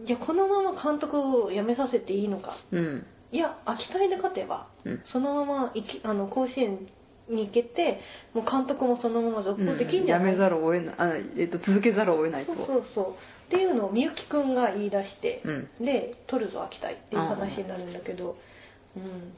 [0.06, 2.56] じゃあこのまま監督を辞めさせていいのか。
[2.72, 3.06] うん。
[3.32, 5.02] いや秋田で勝てばうん。
[5.04, 6.88] そのままいきあの甲子園
[7.28, 8.00] に行けて
[8.34, 12.54] もう監督もそのまま続行できんじゃない、やめざるを得ないあ、えっと続けざるを得ないと。
[12.54, 13.14] そうそうそう。
[13.46, 15.84] っていうのをみゆきくんが言い出して、うん。
[15.84, 18.36] で取るぞ秋田っていう話になるんだけど。
[18.96, 19.34] うん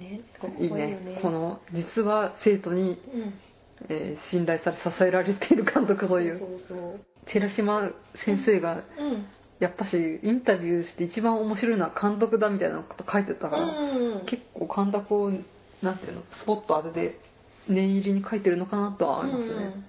[0.00, 0.86] ねここいいよね。
[0.86, 1.18] ね。
[1.20, 3.34] この実は生徒に、うん。
[3.88, 6.38] えー信頼され支えられている監督という。
[6.38, 7.90] そうそう寺島
[8.24, 9.26] 先生がうん。
[9.58, 14.26] やっぱしインタビューして一番面白いのは監督だみたいなこと書いてたから、うん。
[14.26, 15.32] 結構監督を
[15.82, 16.22] なんていうの？
[16.42, 17.20] スポット当てて
[17.68, 19.52] 念入りに書いてるのかなとは思いますね。
[19.52, 19.84] うん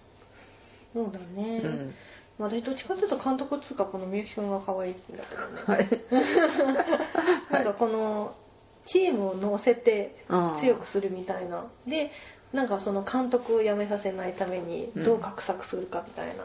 [0.94, 1.94] そうだね、うん、
[2.38, 5.88] まあ私どっちかというと監督っつうかこのみゆきくんが可愛いんだけどね、はい。
[7.52, 8.36] なんかこの
[8.88, 10.26] チームを乗せて
[10.62, 11.66] 強くするみたいな。
[11.88, 12.12] で
[12.52, 16.44] なんかその監督を辞めさせないためにどう画策するかみたいな、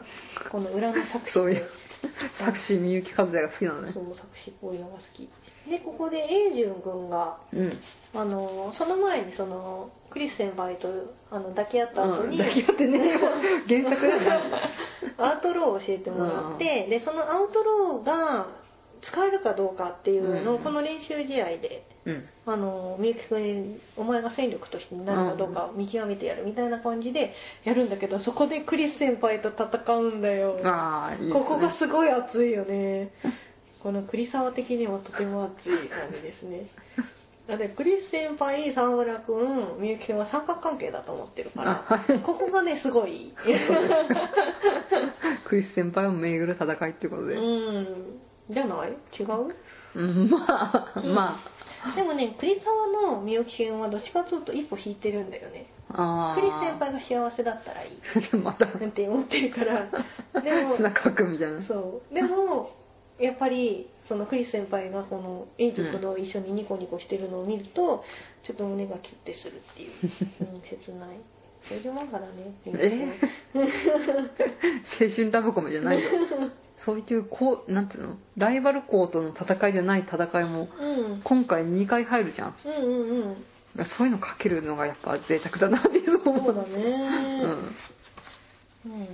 [0.49, 1.67] この裏の作詞そういう
[2.39, 3.91] 作詞みゆき和也が好きなのね。
[3.91, 4.71] そう作詞好
[5.13, 5.29] き。
[5.69, 7.77] でここで英順君がうん。
[8.13, 10.89] あのその前にそのクリス先輩と
[11.29, 13.19] あの抱き合った後に、うん抱き合ってね。
[13.67, 14.61] 原作だよね。
[15.17, 18.47] アウトローを教えてもらって、でそのアウトローが
[19.01, 20.63] 使えるかどうかっていうのをうん。
[20.63, 22.29] この練習試合でうん。
[22.45, 27.33] あのみゆきくんにお前が戦力としてなるかどうかを見極めてやるみたいな感じで
[27.65, 30.59] やるんだけどそこでクリス先輩と戦うんだよ。
[30.63, 31.33] ああいいね。
[31.33, 33.11] ここがすごい熱いよね。
[33.83, 36.69] この栗沢的にはとても熱い感じですね。
[37.47, 43.33] だってクリス先輩沢村君みゆきくんは三角関係だと思ってるかあらここがねすごい。
[45.47, 48.19] クリス先輩を巡る戦いってことで、うん。
[48.49, 48.89] じゃない？
[49.17, 49.55] 違う？
[49.97, 51.13] うん、まあ、うん。
[51.13, 51.39] ま
[51.95, 55.67] でもね栗沢のみゆきくんはどっちかというと一歩引いてるんだよね。
[55.89, 57.97] ああクリス先輩が幸せだったらいい。
[58.37, 59.89] またって思ってるから。
[60.41, 61.61] でも中君みたいな。
[61.63, 62.13] そう。
[62.13, 62.71] でも
[63.19, 68.03] やっぱりそのクリス先輩がこのエイジ君と一緒にニコニコしてるのを見ると、
[68.43, 69.91] ちょっと胸がキュッてするっていう、
[70.53, 71.17] うん、切ない。
[71.63, 72.53] それでもだからね。
[72.65, 73.19] え？
[74.99, 76.09] 青春ラブコメじゃないよ
[76.85, 78.17] そういうこうなんていうの？
[78.37, 81.21] ライバル校との戦いじゃない戦いもうん。
[81.23, 82.55] 今回2回入るじゃん。
[82.65, 83.37] うんうんうん。
[83.97, 86.75] そういうのかけるのがやっぱ贅沢だなっていうの思そうだね。
[88.85, 88.91] うん。
[88.91, 89.07] うん。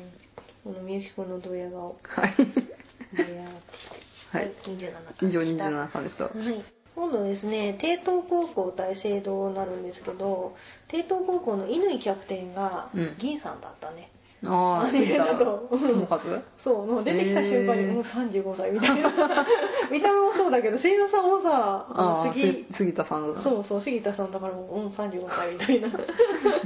[0.63, 2.35] このみゆきくんのドヤ顔はい。
[2.37, 3.91] ドヤってし
[4.31, 4.51] てはい。
[4.65, 6.23] 27以上でした27さんでした。
[6.23, 10.55] はい、今度ですね帝東高校対聖堂になるんですけど
[10.87, 13.17] 帝東高校の乾キャプテンがうん。
[13.19, 14.11] 銀さんだったね、
[14.45, 16.19] あああれだと友和？
[16.63, 19.45] そうもう出てきた瞬間に、もう35歳みたいな。
[19.91, 23.41] 見た目もそうだけど声優さんもさ杉す杉田さんだ。
[23.41, 25.89] そうそう杉田さんだからもううん35歳みたいな。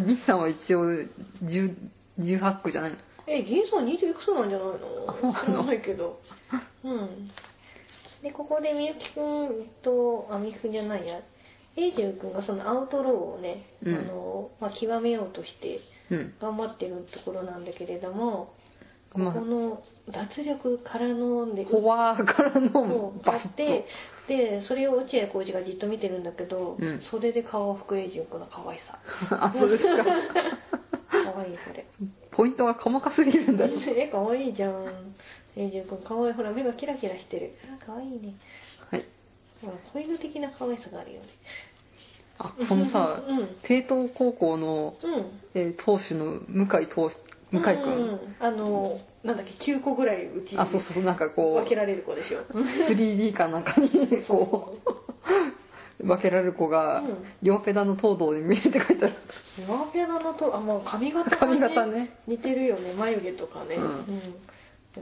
[0.05, 0.85] 銀さんは一応
[1.43, 1.75] 10
[2.19, 2.97] 18区じゃないの？
[3.27, 5.33] え銀さん20いくつなんじゃないの？
[5.45, 6.19] 知らないけど。
[6.83, 7.29] うん。
[8.23, 11.19] でここでみゆきくんとあみゆきくんじゃないや。
[11.75, 13.95] エイジュン君がそのアウトローをね、うん。
[13.95, 18.53] あのまあ、極めようとしてうん頑張ってるところなんだけれども
[19.11, 19.33] こまあ。
[19.33, 23.85] この脱力からのでフォアからそのうバスて
[24.27, 27.01] でそれを落合浩二がじっと見てるんだけど、うん。
[27.09, 28.99] 袖で顔を拭くエイジュン君の可愛さ。
[29.31, 30.03] あそうですか。
[31.09, 31.85] 可愛いこれ。
[32.31, 33.65] ポイントが細かすぎるんだ。
[33.65, 35.15] よ え可愛いじゃん。
[35.55, 37.53] エイジュン君可愛いほら目がキラキラしてる。
[37.65, 38.35] あ可愛いね。
[38.91, 39.05] はい。
[39.61, 41.27] ほら子犬的な可愛さがあるよね
[42.39, 43.47] あこのさうん。
[43.63, 45.39] 帝東高校の、うん。
[45.53, 47.15] えー投手の向井投手
[47.51, 52.43] 向井君、うんうんあのなんだっけ9個ぐらいうちあそうそうなんかこう分けられる子でしょ。
[52.53, 53.89] 3D かなんかに
[54.27, 54.77] こ
[55.99, 57.17] う分けられる子が、うん。
[57.41, 59.15] 両ペダの東堂に見えて書いてある
[59.67, 62.19] ワーピアナのとあもう髪型髪型ね。
[62.27, 63.77] 似てるよね眉毛とかね。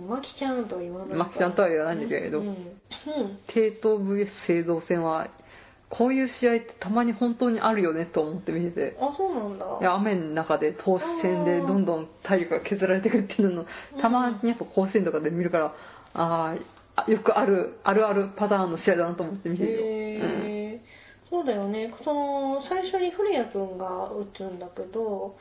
[0.08, 2.40] マキちゃんとは言わないマキちゃんとは言わないんだけれど。
[2.40, 2.56] うん、うん。
[3.48, 5.28] 帝東 VS 製造戦は
[5.90, 8.98] こういう試合ってたまに本当にあるよねと思って見てて。
[9.00, 9.66] あそうなんだ。
[9.82, 13.66] いや雨の中で投手戦でどんどん体力が削られていくっていうの
[14.02, 15.76] たまにやっぱ甲子園とかで見るから
[16.14, 16.56] あ
[16.96, 20.30] あよくあるあるあるパターンの試合だなと思って見てるよ、う
[20.78, 20.82] ん。
[21.30, 21.94] そうだよね。
[22.04, 25.36] その最初に古谷君が打つんだけど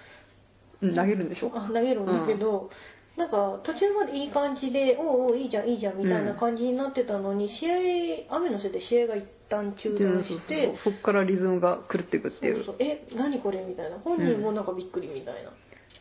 [0.83, 1.53] うん、投げるんでしょ？
[1.55, 2.69] あ投げるんだけど、
[3.17, 12.57] なんか途中までいい感じでおうおういいじゃんいいじゃんみたいな感じになってたのに、試合雨のせいで試合が一旦中断してそこからリズムが狂っていくっていう。
[12.57, 12.77] そうそう。
[12.81, 13.99] え何これみたいな。
[13.99, 15.51] 本人もなんかびっくりみたいな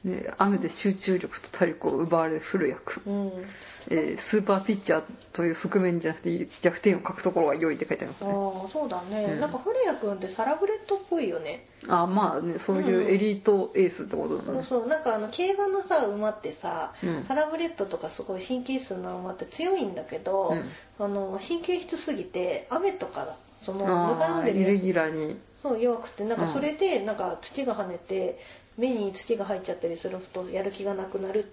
[0.04, 3.46] ね、雨で集中力と体力を奪われる古谷君、うん、
[3.89, 8.30] えースーパーピッチャーという側面じゃなくて弱点を書くところが良いって書いてありますね。
[8.30, 9.39] ああそうだね、うん。
[9.39, 14.88] なんか古谷君ってサラブレッドっぽいよね、あまあねそういうエリートエースってことだね、そうそう。
[14.88, 17.26] なんかあの競馬のさ馬ってさ、うん。
[17.26, 20.70] サラブレッドとかすごい神経質な馬って強いんだけど、うん。
[21.00, 24.70] あの神経質すぎて雨とかそのぬかるあんでるやつ。
[24.70, 25.39] ーイレギュラーに。
[25.62, 28.38] そう弱くてなんうんかそれでなんか土が跳ねて
[28.78, 31.52] 目に土が入っちゃったりするとやる気がなくなる。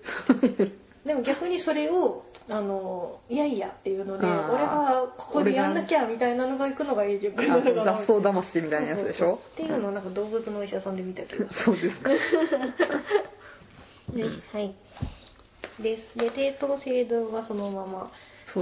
[1.05, 9.37] でも逆にそれをあのいやいやっていうので俺がここでやんなきゃみたいなのが行くのがいい順あの雑草魂みたいなやつでしょ？
[9.53, 12.09] っていうのをなんか動物のお医者さんで見たけどそうですか。
[12.11, 12.17] ね
[14.53, 14.75] はい。
[15.81, 16.19] です。
[16.19, 18.11] で低等制度はそのまま、ね。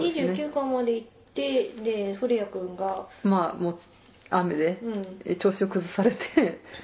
[0.00, 3.78] 29巻まで行ってで古谷君がまあもう
[4.30, 5.20] 雨でうん。
[5.24, 6.18] えー調子を崩されて、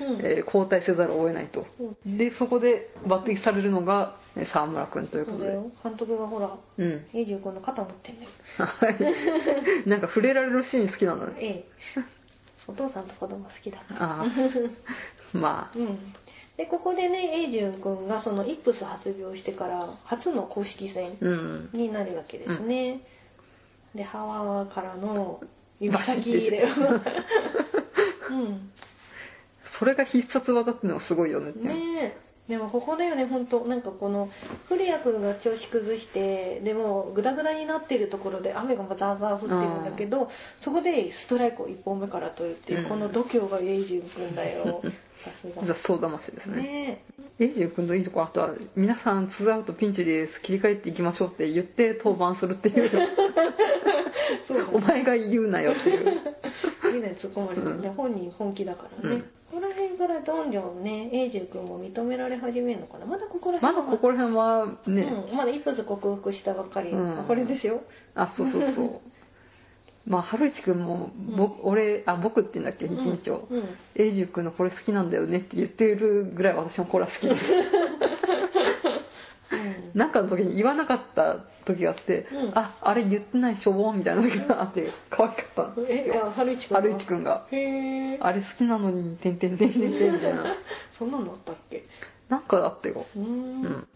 [0.01, 0.27] うん。
[0.27, 1.67] えー交代せざるを得ないと、
[2.07, 5.53] でそこで抜擢されるのがえー沢村君ということで。
[5.83, 7.07] 監督がほらうん。
[7.13, 8.31] 29の肩持ってんだよ。
[8.59, 8.91] は
[9.85, 9.89] い。
[9.89, 11.33] なんか触れられるシーン好きなんだね。
[11.39, 11.65] ええ。
[12.67, 14.27] お父さんと子供好きだからああ。
[15.37, 15.79] まあ。
[15.79, 15.99] うん。
[16.57, 21.71] でここでね永純君がそのイップス発病してから初の公式戦うん。
[21.73, 23.01] になるわけですね、
[23.95, 25.41] でハワーからの
[25.81, 26.67] 指先入れを
[28.31, 28.71] うん
[29.79, 32.25] それが必殺技ってのがすごいよねねえ。
[32.49, 34.29] でもここだよね本当なんかこの
[34.69, 40.29] 古谷君が調子崩してでもグダグダになってるところで雨がザーザー降ってるんだけど
[40.61, 42.89] そこでストライクを1本目から取るっていう、うん。
[42.91, 44.83] この度胸が永純君だよ。
[44.83, 44.99] さすが
[45.67, 46.57] 雑草魂ですね。
[46.57, 47.05] ね。
[47.39, 52.85] エイジュ君のいいとこあとは皆さんツーアウトピンチです切り替えていきましょうって言って登板するっていう。
[52.87, 52.91] え
[54.47, 56.05] そうだお前が言うなよっていう。
[56.93, 59.21] みんなに突っ込まれてね、本人本気だからね、うん。
[59.23, 63.07] ここら辺からどんどんね永純君も認められ始めるのかな。
[63.07, 67.21] まだここらま辺はだここら辺はね、うん、まだ一発克服したばっかり、うん。
[67.21, 67.83] あこれですよ。
[68.15, 69.01] あそうそうそう
[70.07, 73.64] まあ春一君も、ぼ俺あ僕って言うんだっけ一日を、うん。
[73.95, 77.40] エイジュ君のこれ好きなんだよねって言ってるぐらい私もこれは好きです。
[79.53, 79.57] う
[79.97, 79.99] ん。
[79.99, 81.37] なんかの時に言わなかった
[81.67, 82.59] 時があって、うん。
[82.59, 87.47] ああれ言ってないしょぼーみたいな時があって可愛かったんですえよあ春一が？
[87.51, 87.57] へ
[88.14, 90.45] えあれ好きなのに、てんてんてんてんてんみたいな。
[90.99, 91.85] そんなのあったっけ？
[92.29, 93.07] なんかあったよ。
[93.17, 93.27] うーん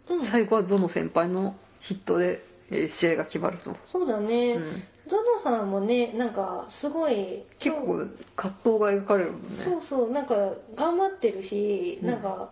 [0.08, 0.20] うん。
[0.20, 0.30] うん。
[0.30, 3.74] 最後はゾノ先輩のヒットで、えー試合が決まると。
[3.86, 9.64] そうだね、うんゾノさんもねなんかすごい結構葛藤が描かれるもんね。
[9.64, 10.34] そうそうなんか
[10.76, 12.08] 頑張ってるし、うん。
[12.08, 12.50] なんか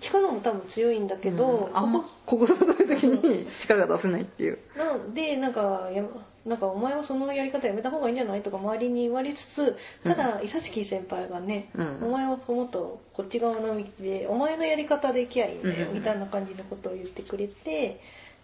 [0.00, 1.76] 力も多分強いんだけど、うん。
[1.76, 4.58] あんまこここぞという時に力が出せないっていう。
[4.74, 5.14] こなん。
[5.14, 6.02] でなんかや
[6.44, 12.04] なんかお前はそのやり方やめた方がいいんじゃないとか周りに言われつつただ伊佐敷先輩がね、うん。
[12.08, 15.94] お前はもっとこっち側の道でお前のやり方でいきゃいいんだよ、うん。
[15.94, 18.00] みたいな感じのことを言ってくれて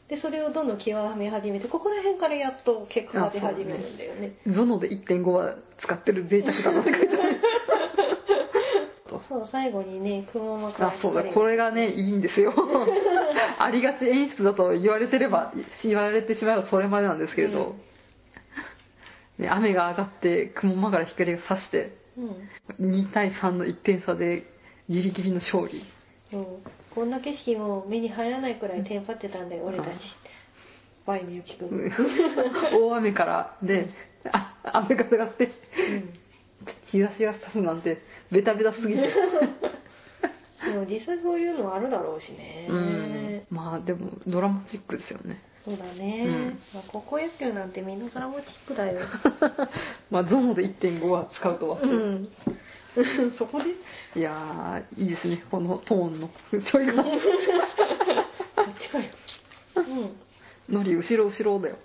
[0.08, 4.36] でそれをどんどん極め始めてここら辺からやっと結果が出始めるんだよね。
[4.46, 6.80] ゾノで1.5は使ってる贅沢だな。
[6.80, 7.40] って書いてある。
[9.28, 12.54] そう最後にね雲間からあ、そうだ、これがね、いいんですよ。
[13.58, 17.76] ありがち演出だと言われてれば、言われてしまえばそれまでなんですけれど、
[19.38, 21.96] ね、雨が上がって雲間から光が差して、
[22.78, 22.90] うん。
[22.90, 24.44] 2対3の1点差で
[24.88, 25.84] ギリギリの勝利。
[26.30, 26.46] そう
[26.98, 29.86] こんな景色も目に入らないくらいテンパってたんだよ俺たち。
[29.86, 29.92] うん
[31.06, 31.92] バイみゆきくん、う ん
[32.90, 33.88] 大雨からで
[34.30, 35.48] あ雨が上がって
[36.90, 39.08] 日差しが差すなんてベタベタすぎて。
[40.70, 43.46] でも実際そういうのはあるだろうしね、うん。
[43.48, 45.40] まあでもドラマチックですよね。
[45.64, 46.58] そうだね、うん。
[46.74, 49.00] まあ、高校野球なんてみんなドラマチックだよ。
[50.10, 52.28] まあゾノで1.5は使うとは、うん
[53.36, 53.70] そこで？
[54.18, 55.44] いやーいいですね。
[55.50, 56.30] このトーンの。
[56.64, 57.04] ちょいがどっ
[58.80, 59.04] ちかよ
[59.76, 60.16] うん。
[60.68, 61.76] ノリ後ろ後ろだよ。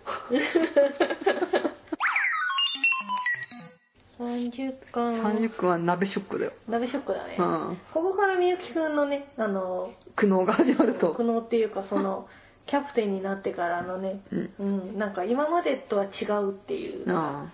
[4.20, 5.22] 30巻。
[5.22, 11.14] 30分は鍋ショックだよ、鍋ショックだね、うん、ここからみゆきくんのねあの苦悩が始まると。
[11.14, 12.28] 苦悩っていうかその
[12.66, 14.54] キャプテンになってからのねうん。
[14.60, 14.64] う
[14.96, 17.06] んなんか今までとは違うっていう。
[17.10, 17.52] あ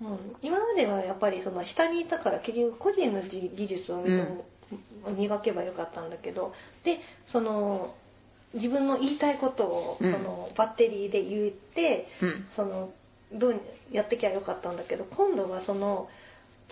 [0.00, 4.02] うん、今まではやっぱりその下にいたから結局個人の技技術を
[5.16, 6.52] 磨けばよかったんだけど
[6.84, 7.94] でその
[8.54, 10.12] 自分の言いたいことをそうん。
[10.22, 12.46] のバッテリーで言って、うん。
[12.56, 12.92] その
[13.32, 13.60] どう
[13.92, 16.08] やってきゃよかったんだけど今度はその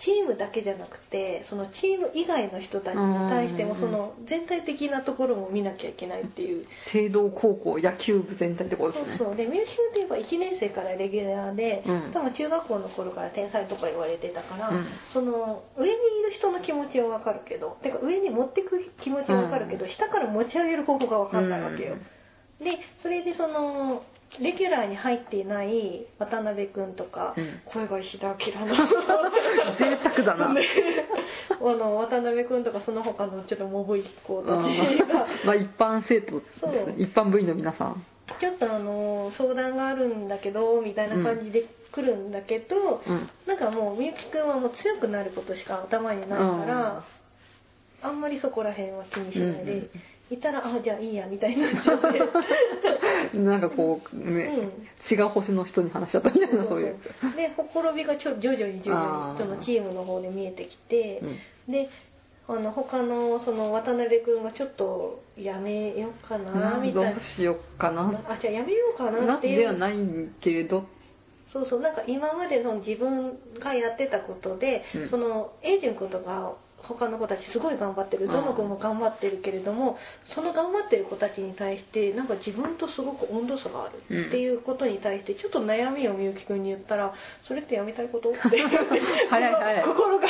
[0.03, 6.65] チームだけじゃなくてそのチーム以外の人たちに対してもうんその全体的なところも見なきゃいけないっていう。
[6.91, 9.25] 聖堂高校野球部全体ってことそうですね。
[9.25, 12.11] そうでミュージシュって言えば1年生からレギュラーで、うん。
[12.13, 14.87] 多分中学校の頃から天才とか言われてたから、うん。
[15.13, 21.95] その上にいる人の気持ちは分かるけどてか上に持ってく気持ちは分かるけど、下から持ち上げる方法が分かんないわけよ、
[22.59, 24.03] でそれでその
[24.39, 27.61] レギュラーに入っていない渡辺君とか、うん。
[27.65, 28.33] 声が石田明
[28.65, 28.75] の
[29.77, 30.53] 贅沢だな。
[30.53, 30.61] ね。
[31.59, 35.27] あの渡辺君とかその他のちょっとモブい子たちが。
[35.45, 36.37] まあ一般生徒。
[36.67, 38.05] ね一般部員の皆さん。
[38.39, 43.29] ちょっとあの相談があるんだけどみたいな感じで来るんだけど、うん。
[43.47, 47.03] なんかもうみゆきくんはもう強くなることしか頭にないから、
[48.01, 49.89] あんまりそこら辺は気にしないで、うん
[50.29, 52.19] いたらあじゃあいいやみたいになっちゃって、
[53.37, 54.69] なんかこうね、
[55.09, 56.97] 違う星の人に話しちゃったみたいなそういう。
[57.35, 61.19] でほころびがちょ徐々に徐々にそのチームの方で見えてきて
[61.67, 61.71] う、ん。
[61.71, 61.89] で
[62.47, 67.21] あの他のその渡辺君がちょっとやめようかなみどうたいな。
[67.35, 68.23] しようかな。
[68.27, 69.59] あじゃあやめようかななっていう。
[69.59, 69.95] ではない
[70.41, 70.85] けれど。
[71.51, 75.09] そうそうなんか今までの自分がやってたことで、うん。
[75.09, 76.53] そのエイジュン君とか
[76.83, 78.25] 他の子たちすごい頑張ってる。
[78.25, 78.31] うん。
[78.31, 79.97] ゾノ君も頑張ってるけれども
[80.35, 87.13] その頑張ってる子たちに対してなんか自分とすごく温度差があるっていうことに対してちょっと悩みをみゆき君に言ったら
[87.47, 88.77] 「それってやめたいこと?」って言って
[89.29, 90.27] 早い心が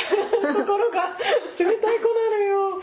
[0.54, 1.16] 心が
[1.58, 2.82] 冷たい子なのよ。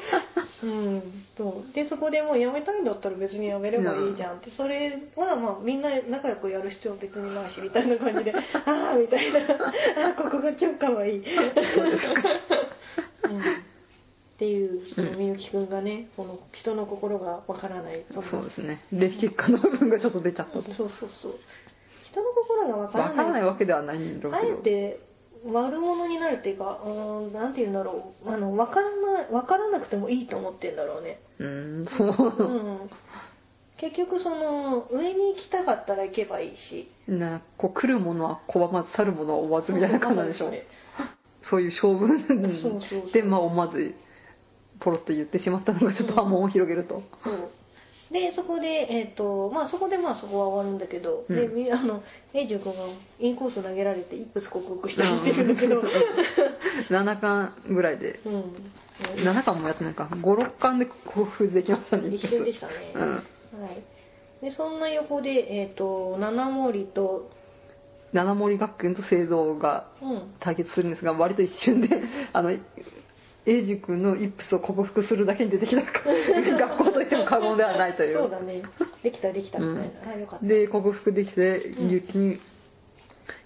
[0.64, 1.02] うん、
[1.38, 1.74] そう。
[1.74, 4.50] でそこでもうやめたいんだったら別にやめればいいじゃんって。
[4.52, 8.34] それはまあみんな仲良くやる必要は別にないしみたいな感じで
[8.66, 9.40] 「ああ」みたいな
[10.10, 11.18] 「あここが超かわい。
[11.18, 11.24] い」
[13.24, 13.40] うん。
[13.40, 18.06] っていうそのみゆきくんがねこの人の心がわからない。
[18.12, 18.86] そのそうですね。
[18.92, 20.62] 歴結果の部分がちょっと出ちゃった。
[20.62, 21.36] とそうそうそう。
[22.12, 25.00] 人の心がわからわからないわけではないんだろうあけどえて
[25.46, 28.30] 悪者になるっていうかうーんなんて言うんだろう。
[28.30, 31.20] あの分からな分からなくてもいいと思ってんだろうね。
[31.40, 32.36] うーんそう。
[32.40, 32.44] う
[32.86, 32.90] ん。
[33.80, 36.92] 結局その上に行きたかったら行けばいいし。
[37.08, 40.52] なこう来るものは拒まず去るものは追わずみたいな感じなんでしょう。
[40.52, 40.87] ねそういう
[41.50, 43.96] そうそうそうでまあ思わず
[44.80, 47.50] ポロッと言ってしまったのがちょっと波紋を広げると、そう。
[48.12, 51.56] でそこでえっ、とまあそこでまあそこは終わるんだけど、でうん。
[51.56, 52.86] みあのエイジュ君が
[53.20, 55.82] インコース投げられてイップス克服したりしてるんだけど。
[56.90, 58.20] 7巻ぐらいで。
[58.26, 58.44] うん。
[59.16, 60.10] 7巻もやってないか。
[60.12, 63.12] 56巻で克服できましたね一瞬でしたね、うん。
[63.12, 63.20] は
[63.70, 63.84] い。
[64.42, 67.30] でそんな横でえっ、と七森と
[68.14, 70.34] 七森学園と聖堂がうん。
[70.40, 71.90] 対決するんですが割と一瞬で
[72.34, 72.52] あの
[73.46, 78.18] 英二君のイップスを克服するだけに出てきた 学校といっても過言ではないという。
[78.20, 78.62] そうだね。
[79.04, 79.60] できたできた。
[79.60, 80.46] みたいな、あよかった。
[80.46, 81.90] で克服できてうん。
[81.90, 82.42] ゆきに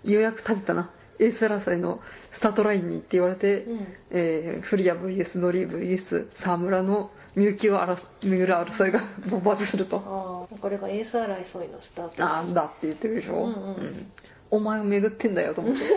[0.03, 0.89] ようやく立てたな。
[1.19, 1.99] エース争いの
[2.33, 3.87] スタートラインにって言われて、うん。
[4.09, 9.97] えー、フリア VS ノリ VS 沢村のみゆきを争巡る争いが勃発すると。
[9.97, 13.41] ああこれがエース争いのスタートああだって言ってるでしょ、うん。
[13.43, 14.11] うん
[14.51, 15.81] お前を巡ってんだよと思って。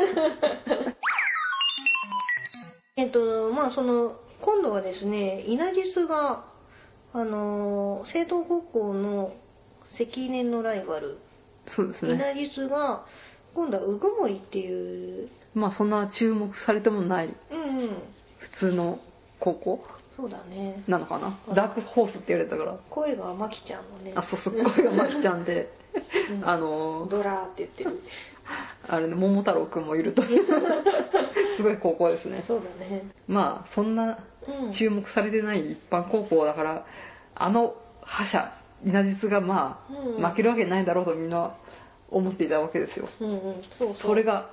[2.96, 6.44] えっとまあその今度はですね稲地スが
[7.12, 9.32] あのー聖東高校の
[9.98, 11.18] 積年のライバル。
[11.74, 12.14] そうですね。
[12.14, 13.04] 稲地スが
[13.54, 15.28] 今度は鵜久森っていう。
[15.54, 17.26] まあそんな注目されてもない。
[17.50, 18.02] うんうん。
[18.38, 18.98] 普通の
[19.40, 19.84] 高校？
[20.16, 20.84] そうだね。
[20.86, 21.38] なのかな？
[21.48, 21.54] うん。
[21.54, 22.76] ダークホースって言われたから。
[22.90, 24.12] 声がまきちゃんのね。
[24.14, 25.72] あそうそう声がまきちゃんで。
[26.30, 26.48] うん。
[26.48, 28.00] あのドラーって言ってる。
[28.86, 30.22] あれね桃太郎くんもいると。
[31.56, 32.44] すごい高校ですね。
[32.46, 33.10] そうだね。
[33.26, 34.18] まあそんな
[34.66, 34.72] うん。
[34.72, 36.86] 注目されてない一般高校だから
[37.34, 38.52] あの覇者
[38.84, 39.84] 稲実がま
[40.16, 40.24] うん。
[40.24, 41.54] あ負けるわけないだろうとみんな
[42.10, 43.08] 思っていたわけですよ。
[43.20, 43.40] うんうん
[43.78, 43.94] そうそう。
[43.96, 44.50] それが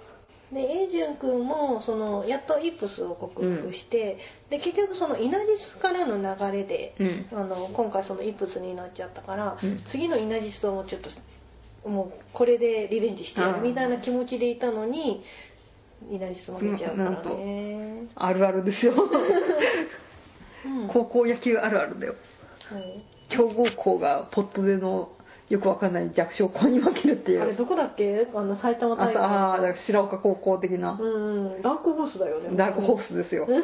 [0.53, 4.17] でエイジュン君もそのやっとイップスを克服して、
[4.49, 7.27] で結局その稲地スからの流れで、うん。
[7.31, 9.81] あの今回そのイップスになっちゃったから、うん。
[9.91, 15.23] 次の稲地スともちょっともうこれでリベンジしてやるみたいな気持ちでいたのに
[16.11, 18.93] 稲地ス負けちゃうからね、あるあるですよ。
[20.65, 20.87] うん。
[20.89, 22.15] 高校野球あるあるだよ。
[22.69, 23.03] はい。
[23.29, 25.13] 強豪校がポットでの
[25.51, 27.41] よくわかんない弱小校に負けるっていう。
[27.41, 28.27] あれどこだっけ？
[28.33, 30.97] あの埼玉あ大会あーだから白岡高校的な。
[30.99, 31.61] うんうん。
[31.61, 32.55] ダークホースだよね。
[32.55, 33.47] ダークホースですよ。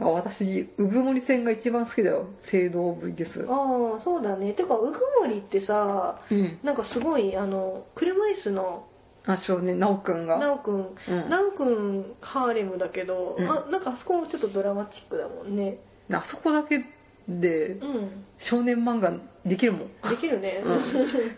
[0.00, 2.26] 私産森戦が一番好きだよ。
[2.52, 4.52] 聖堂 VS ああそうだね。
[4.52, 6.58] てか鵜久森ってさうん。
[6.62, 8.84] なんかすごいあの車椅子の
[9.26, 10.38] あ少年直くんが。
[10.38, 10.74] なおくん。
[11.08, 11.28] うん。
[11.28, 13.50] なおくんハーレムだけど、うん。
[13.50, 15.78] あなんかあそこもちょっとドラマチックだもんね。
[16.12, 16.84] あそこだけ
[17.28, 18.24] でうん。
[18.50, 19.12] 少年漫画
[19.44, 19.88] できるもん。
[20.10, 21.36] できるね、うん。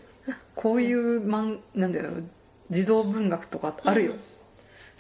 [0.55, 2.11] こういう漫なんだよ
[2.71, 4.15] 児童文学とかあるよ、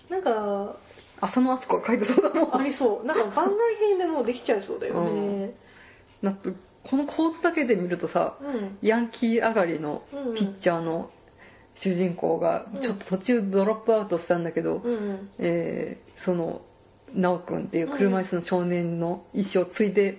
[0.09, 0.76] なんか
[1.20, 2.57] 浅野敦子が書いてそうだもん。
[2.61, 3.07] ありそう。
[3.07, 5.55] なんか番外編でもうできちゃいそうだよね。
[6.24, 6.51] だって
[6.82, 8.78] この構図だけで見るとさうん。
[8.82, 11.11] ヤンキー上がりのうんピッチャーの
[11.76, 12.82] 主人公がうん。
[12.82, 15.30] ちょっと途中ドロップアウトしたんだけど、うんうん。
[15.38, 16.62] えーその
[17.14, 20.18] 直くんっていう車椅子の少年の一生を継いで、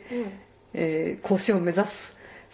[0.74, 1.90] えー甲子園を目指す。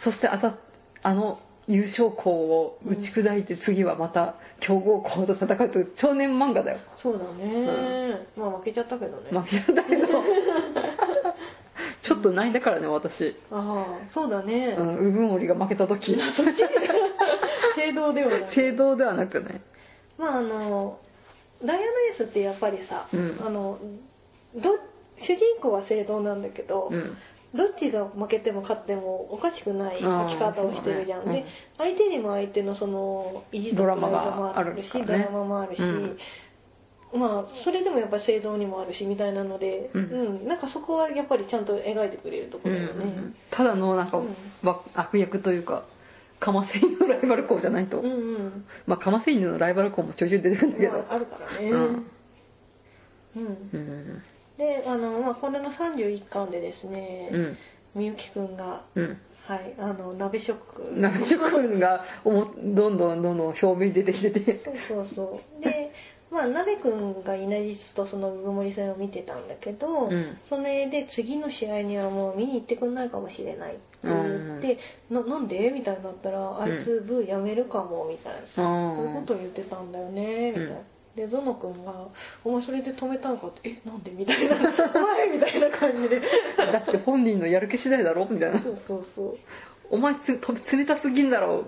[0.03, 0.57] そしてあた
[1.03, 6.79] あの優勝校を打ち砕いて次はまた強豪校と戦うという少年漫画だよ。
[6.95, 10.07] そうだね、まあ負けちゃったけどね、負けたけど
[12.03, 16.15] ちょっと泣いたからね私、ああそうだね、うん、うぶ森が負けた時。
[16.15, 19.61] 正道ではない正道ではなくね。
[20.17, 20.99] まああの
[21.63, 23.41] ダイアナエースってやっぱりさ、うん。
[23.45, 23.77] あの
[24.55, 24.77] ど
[25.19, 27.17] 主人公は正道なんだけど、うん
[27.55, 31.41] どっちが負けても勝ってもおかしくない書き方をしてるじゃん、そうだね。
[31.41, 36.17] で相手にも相手のその意地とドラマがもあるしドラマもあるし、うん。
[37.19, 40.45] まあそれでもやっぱり正道にもあるしみたいなので、ううん。
[40.45, 44.35] んなんかそこはやっぱりちゃんと描いてくれるとこうんろだよね、ただのなんか、うん。
[44.63, 45.85] わ悪役というか
[46.39, 48.09] カマセイヌのライバル校じゃないと、うんう
[48.43, 48.65] ん。
[48.85, 51.69] まあカマセイヌのライバル校もちょいちょい出てくるんだけど、まあ、あるからね。
[51.71, 52.11] うん。
[53.37, 53.69] うん。
[53.73, 54.23] うん
[54.57, 57.57] であの、まあ、これの31巻でですね、うん。
[57.95, 59.17] みゆきくんがうん。
[59.47, 64.61] はいあの鍋職ナビショ君がおもどんどんどんどん表面に出てきてて。
[64.65, 65.63] そうそうそう。
[65.63, 65.91] で
[66.29, 70.37] まあ鍋くんがいない実とその鵜森戦を見てたんだけど、うん。
[70.43, 74.77] それで次の試合にはもう見に行ってくんないかもしれないって言って、
[75.09, 75.69] ななんで？
[75.69, 80.77] みたいになったらあいつブーやめるかもみたいな、そういうことを言ってたんだよねみたいな、うん
[81.17, 82.07] でゾノ君が
[82.45, 86.21] 「お前それで止めたんか?」って「えなんで?」みたいな「はい」みたいな感じで。
[86.57, 88.25] だって本人のやる気次第だろ？
[88.29, 88.59] みたいな。
[88.61, 89.37] そうそうそう
[89.89, 91.59] お前つと冷たすぎんだろ？
[91.59, 91.63] っ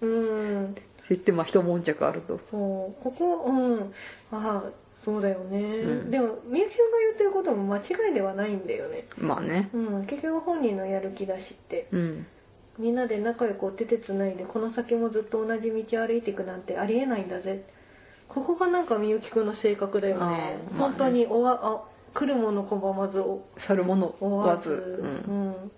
[0.00, 0.74] てうん
[1.08, 2.40] 言ってまあ一悶着あると。
[2.50, 3.02] そう。
[3.02, 3.92] ここうん。
[4.32, 4.70] ああ
[5.04, 6.10] そうだよね、うん。
[6.10, 9.06] でもみゆきくんが言ってることも間違いではないんだよね。
[9.18, 9.68] まあね。
[9.72, 10.06] うん。
[10.06, 11.86] 結局本人のやる気だしって。
[11.92, 12.26] うん。
[12.78, 17.64] みんなで仲良くお手手つないでこの先もずっと同じ道を歩いていくなんてありえないんだぜ
[18.28, 20.20] ここがなんかみゆきくんの性格だよね。
[20.20, 20.60] まあね。
[20.78, 21.82] 本当におわあ
[22.14, 24.80] 来るもの拒まずお去るもの追追わず、わず。
[25.28, 25.50] う、うん。
[25.50, 25.70] ん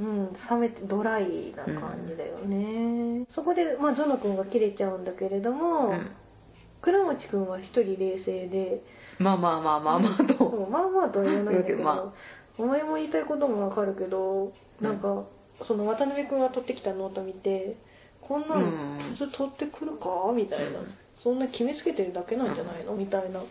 [0.00, 6.10] うん、冷めてドライな感じだよね、そこで、まあ、ゾノ君が切れちゃうんだけれども、うん。
[6.80, 8.82] 倉持君は一人冷静で。
[9.18, 12.14] まあまあまあまあまあそと、うまあまあとは言えないんだけど、 ま
[12.56, 15.24] お前も言いたいこともわかるけどなんか、
[15.62, 17.76] その渡辺君が取ってきたノート見て
[18.22, 18.98] こんなのうん。
[19.18, 20.32] 普通取ってくるか？
[20.34, 22.94] みたいな、うんそんな決めつけてるだけなんじゃないの？
[22.94, 23.42] みたいな。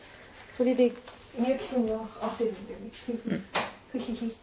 [0.58, 0.94] それで。
[1.38, 2.92] みゆき君が焦るんだよね。
[3.28, 3.44] うん。
[3.92, 4.36] ふひひって。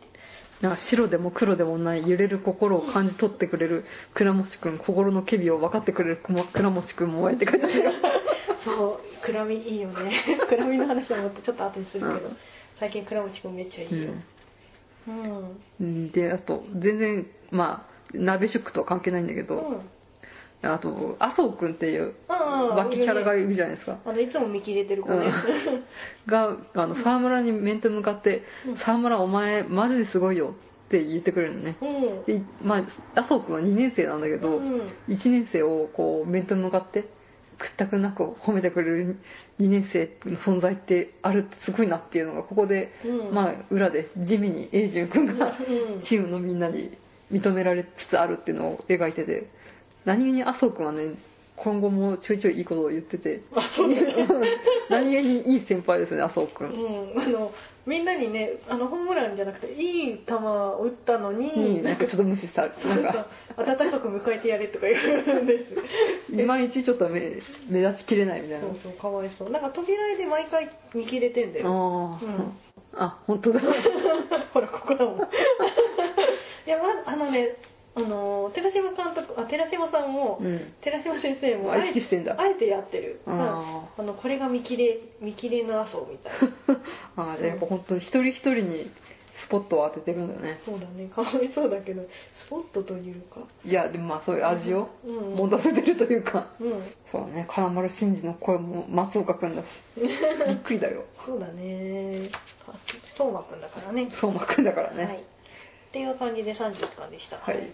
[0.60, 3.84] なんか白でも黒でもない揺れる心を感じ取ってくれる。
[4.14, 7.92] 倉持くん心の機微を分かってくれる倉持くんもえって書いてある。
[8.64, 10.12] そうクラミいいよね。
[10.48, 12.36] クラミの話はもっとちょっと後にするけど、うん。
[12.78, 14.12] 最近クラムチ君めっちゃいいよ。
[15.08, 15.60] うん。
[15.80, 16.10] うん。
[16.12, 19.90] であと全然まあ鍋食とは関係ないんだけど、うん
[20.62, 23.98] あと麻生くんっていう脇キャラがいるじゃないですか。
[24.04, 25.30] あのいつも見切れてる子ね、
[26.26, 30.54] があの沢村に面と向かってうん「沢村お前マジですごいよ」
[30.86, 31.76] って言ってくれるのね。
[31.80, 32.24] うん。
[32.24, 37.04] でまあ麻生くんは2年生なんだけど、うん1年生をこう面と向かって
[37.58, 39.16] 屈託なく褒めてくれる
[39.60, 43.34] 2年生の存在ってあるってすごいなっていうのがここで、うん。
[43.34, 46.02] まあ裏で地味に永純君がうん。
[46.08, 46.96] チームのみんなに
[47.32, 49.48] 認められつつあるっていうのを描いてて
[50.06, 51.16] 何気に麻生君はね
[51.56, 53.42] 今後もちょいちょいいいことを言ってて。
[53.54, 54.16] あそうだね。
[54.90, 56.68] 何気にいい先輩ですね麻生君。
[56.68, 57.52] うん、あの
[57.86, 62.70] みんなにねあのホームランじゃなくていい球を打ったのに、になんかちょっと無視したなん
[63.02, 63.28] か。
[63.56, 64.94] そう温かく迎えてやれとか言
[65.38, 65.74] うんです。
[66.30, 68.66] いまいちちょっと目目立ちきれないみたいな。
[68.66, 69.50] そうそうかわいそう。
[69.50, 72.18] なんか扉絵で毎回見切れてんだよ。
[72.20, 72.58] ああ、うん。
[72.98, 73.60] あ本当だ。
[74.52, 75.16] ほらここだもん。
[76.66, 77.56] いやまあのね
[77.96, 80.74] あの寺島監督あ寺島さんも、うん。
[80.82, 82.36] 寺島先生もあ意識してんだ。
[82.38, 83.40] あえてやってる、うん。
[83.40, 86.32] ああのこれが見切れ見切れの麻生みたい。
[86.68, 86.82] な
[87.32, 88.90] ああやっぱ本当に一人一人に
[89.46, 90.60] スポットを当ててるんだよね。
[90.66, 91.06] そうだね。
[91.06, 92.02] かわいそうだけど
[92.44, 93.40] スポットというか。
[93.64, 95.34] いやでもまあそういう味をうん。
[95.34, 96.70] 持たせてるというか、うん。
[97.10, 97.46] そうだね。
[97.48, 99.66] 金丸信二の声も松岡君だし。
[99.96, 101.04] びっくりだよ。
[101.24, 102.28] そうだね。
[102.68, 102.74] あ
[103.16, 104.10] 相馬くんだからね。
[104.20, 105.24] 相馬君だからね、はい
[105.88, 107.36] っていう感じで30巻でした。
[107.38, 107.70] はい。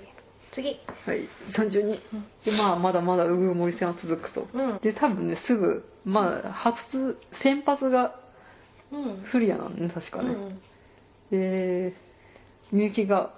[0.54, 0.68] 次。
[0.68, 1.28] はい。
[1.56, 2.00] 32
[2.44, 4.48] でまあまだまだウグモリ戦は続くと。
[4.52, 4.78] うん。
[4.82, 8.16] で多分ねすぐまあ初先発が
[8.90, 9.22] うん。
[9.22, 10.60] フリアなんね確かね、うん
[11.32, 11.94] で
[12.70, 13.32] みゆきが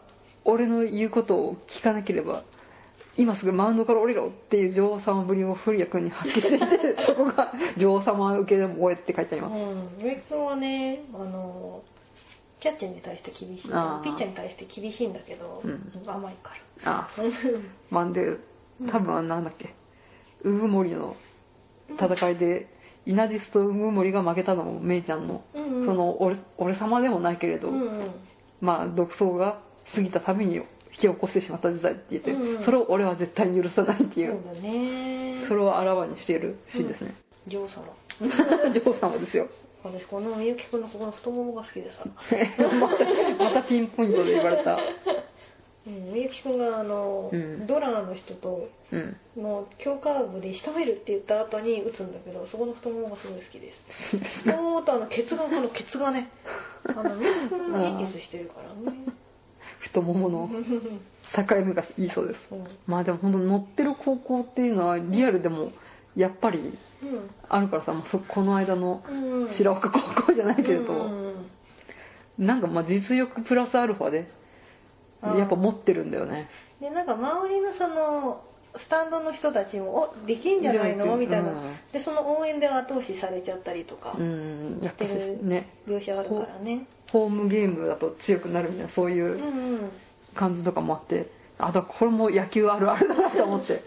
[0.44, 2.44] 俺の言うことを聞かなければ
[3.16, 6.66] 今すぐマウンドから降りろっていう女王様ぶりをフリア君に発揮していて
[7.06, 9.54] そこが女王様受けでも終えって書いてあります。
[9.54, 11.82] うん、植木君はねあの
[12.64, 13.62] キャッチャーに対して厳しい。
[13.64, 15.92] ピッチャーに対して厳しいんだけど、うん。
[16.08, 16.52] 甘いか
[16.82, 17.22] あら
[17.90, 18.38] まあで
[18.90, 19.74] 多分なんだっけ。
[20.44, 21.14] ウグモリの
[22.00, 22.66] 戦いで
[23.04, 25.44] イナディスとウグモリが負けたのもメイちゃんの。
[25.54, 25.86] うんうん。
[25.86, 28.14] その俺俺様でもないけれど、うんうん。
[28.62, 29.60] まあ独走が
[29.94, 30.62] 過ぎたために引
[30.92, 32.64] き起こしてしまった時代って言って、うんうん。
[32.64, 34.40] それを俺は絶対に許さないっていう。
[34.42, 35.44] そうだね。
[35.48, 37.14] それをあらわにしているシーンですね、
[37.46, 37.84] 女王様。
[38.72, 39.48] 女王様ですよ
[39.84, 44.78] 私このみゆきくんのここの太ももが好きでさ、ま たまたピンポイントで言われた。
[45.86, 47.66] うん、みゆきくんがあの、うん。
[47.66, 49.16] ドラーの人とうん。
[49.36, 54.46] の強カーブで仕留めるって言った後に打つんだけどそこの太ももがすごい好きです。
[54.46, 56.30] もっとあのケツがこのケツがね。
[56.86, 58.98] あのみゆきくんいいケツしてるからね。
[59.80, 60.48] 太ももの
[61.34, 62.38] 境目がいいそうです。
[62.52, 62.66] うん。
[62.86, 65.72] まあでも本当乗ってる高校っていうのはリアルでも
[66.16, 66.78] やっぱり
[67.48, 67.92] あるからさ、
[68.28, 69.02] この間の
[69.56, 71.10] 白岡高校じゃないけれど、
[72.38, 74.28] なんかまあ実力プラスアルファで
[75.22, 76.48] やっぱ持ってるんだよね。
[76.80, 78.42] でなんか周りのその
[78.76, 81.76] スタンドの人たちも「おできんじゃないの?」みたいな、うん。
[81.92, 84.80] でその応援で後押しされちゃったりとかうん。
[84.82, 86.86] やってるね描写あるからね。
[87.12, 89.90] ホームゲームだと強くなるみたいなそういう
[90.34, 93.84] 感じとかもあってあだこれも野球あるあるだなと思って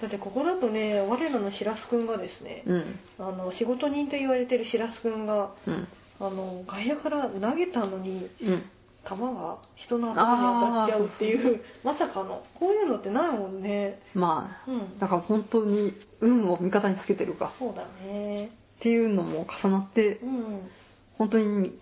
[0.00, 2.98] だってここだとね我らの白洲くんがですねうん。
[3.18, 5.88] あの仕事人と言われてる白洲くんがうん。
[6.18, 8.62] あの外野から投げたのにうん。
[9.08, 14.00] 球が人の頭に当たっちゃうっていうまさかのこういうのってないもんね。
[14.14, 14.98] まあうん。
[14.98, 17.52] だから本当に運を味方につけてるか。
[17.58, 18.46] そうだね。
[18.46, 20.70] っていうのも重なってうん。
[21.18, 21.78] 本当に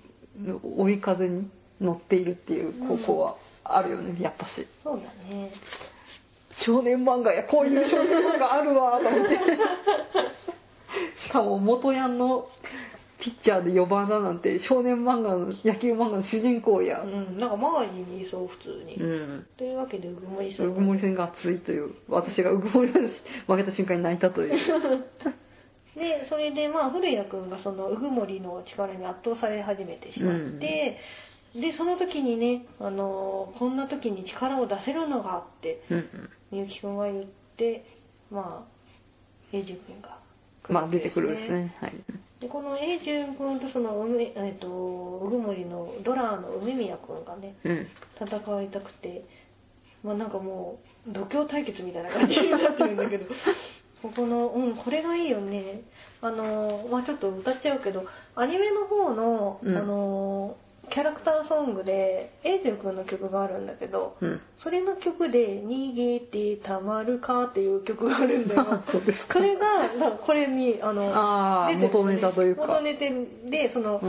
[0.79, 1.51] 追い風に
[1.81, 4.67] 乗っているっていう高校はあるよねやっぱし。
[4.83, 5.51] そうだね
[6.59, 9.39] 少年漫画やこういう少年漫画あるわと思って。
[11.27, 12.49] しかも元ヤンの
[13.21, 17.01] ピッチャーで4番だなんて少年漫画の野球漫画の主人公や。
[17.01, 19.47] うんなんか周りにいそう普通に、うん。
[19.57, 23.11] というわけでうぐもりさんうぐもり戦が熱いという私がうぐもり戦
[23.47, 24.51] 負けた瞬間に泣いたという。
[25.97, 30.99] でそれでまあ古谷君がそのうぐもりの力に圧倒され始めてしまって、
[31.55, 35.83] でその時にね、あのーこんな時に力を出せるのがって
[36.51, 37.25] みゆき君が言っ
[37.57, 37.85] て
[38.31, 40.19] まあ永純君が
[40.65, 41.77] 来まあ出てくるんですね。
[41.81, 41.93] はい。
[42.41, 47.87] でこの永純君とそのえっとうぐもりのドラーの梅宮君がねうん。
[48.21, 49.25] 戦いたくて
[50.03, 53.27] まあなんかもう度胸対決みたいな感じになってるんだけど
[54.03, 55.83] ここのうんこれがいいよね。
[56.21, 59.77] あのまあちょっと歌っちゃうけどアニメの方の、うん。
[59.77, 60.57] あの
[60.91, 64.41] キャラクターソングでエイジェン君の曲があるんだけどうん。
[64.59, 68.83] それの曲で「逃げてたまるか」っていう曲があるんだよ。
[68.91, 69.35] そうですか。
[69.35, 72.67] これがこれにあのあ元ネタというか。
[72.67, 74.01] 元ネタでその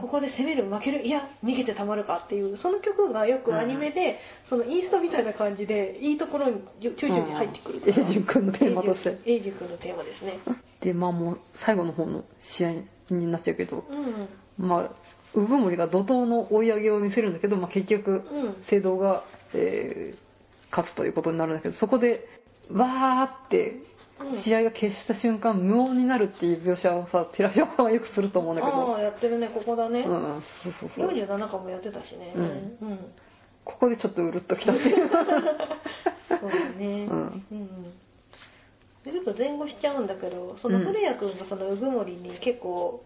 [0.00, 9.18] ここで攻める負けるいや逃げてたまるかっていうその曲がよくアニメで、そのインストみたいな感じでいいところにちょいちょい入ってくるエイジュン君のテーマとして。
[9.24, 10.40] エイジュ君のテーマですね。
[10.80, 12.24] でまあもう最後の方の
[12.56, 12.72] 試合
[13.10, 13.84] になっちゃうけど。
[13.88, 14.28] うん。
[14.58, 15.03] まあ
[15.34, 18.22] ウグモリが怒涛の追い上げを見せるんだけど、まあ、結局うん。
[18.70, 19.24] 聖堂が、
[19.54, 20.24] えー
[20.74, 22.26] 勝つということになるんだけどそこで
[22.68, 23.76] わーって
[24.18, 24.42] うん。
[24.42, 28.96] 試合が決した瞬間無音になるっていう描写をさ寺島さんはよくすると思うんだけあど。
[28.96, 30.90] あやってるねここだね、うんうんそうそう。
[30.96, 32.32] そう47巻もやってたしね。
[32.34, 32.42] うん。
[32.42, 32.46] う
[32.94, 32.98] ん、
[33.64, 35.08] ここでちょっとうるっときたっていう。
[36.28, 37.06] そうだね。
[37.10, 37.46] うん。
[37.52, 37.92] うん
[39.04, 43.04] でちょっと前後しちゃうんだけどその古谷君がその鵜久森に結構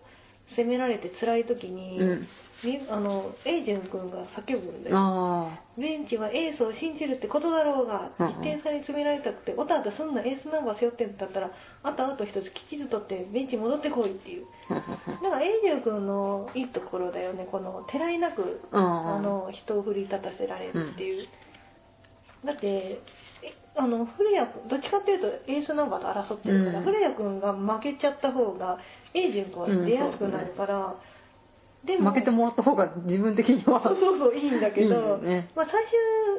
[0.54, 2.28] 責められて辛い時に、うん。
[2.64, 4.96] みあのエイジュン君が叫ぶんだよ。
[4.98, 8.32] あベンチはエースを信じるってことだろうが、うんうん。
[8.40, 11.52] 1点差に詰められたくてオタオタすんなエースナンバー背負ってんだったら
[11.84, 14.46] あとアウト一つきちんと取ってベンチ戻ってこいっていう。
[14.70, 14.74] あ
[15.22, 21.28] だからエイジュン君のいいところだよねこのてらいなくああの人を振り立たせられるっていう、
[22.44, 23.00] だってえ
[23.76, 26.84] あの古谷君どっちかっていうとエースナンバーと争ってるから、うん。
[26.84, 28.78] 古谷君が負けちゃった方が
[29.14, 30.94] エイジュン出やすくなるから、
[31.84, 33.80] でも負けてもらった方が自分的には。
[33.82, 35.50] そうそうそういいんだけどね。
[35.54, 35.92] まあ、最終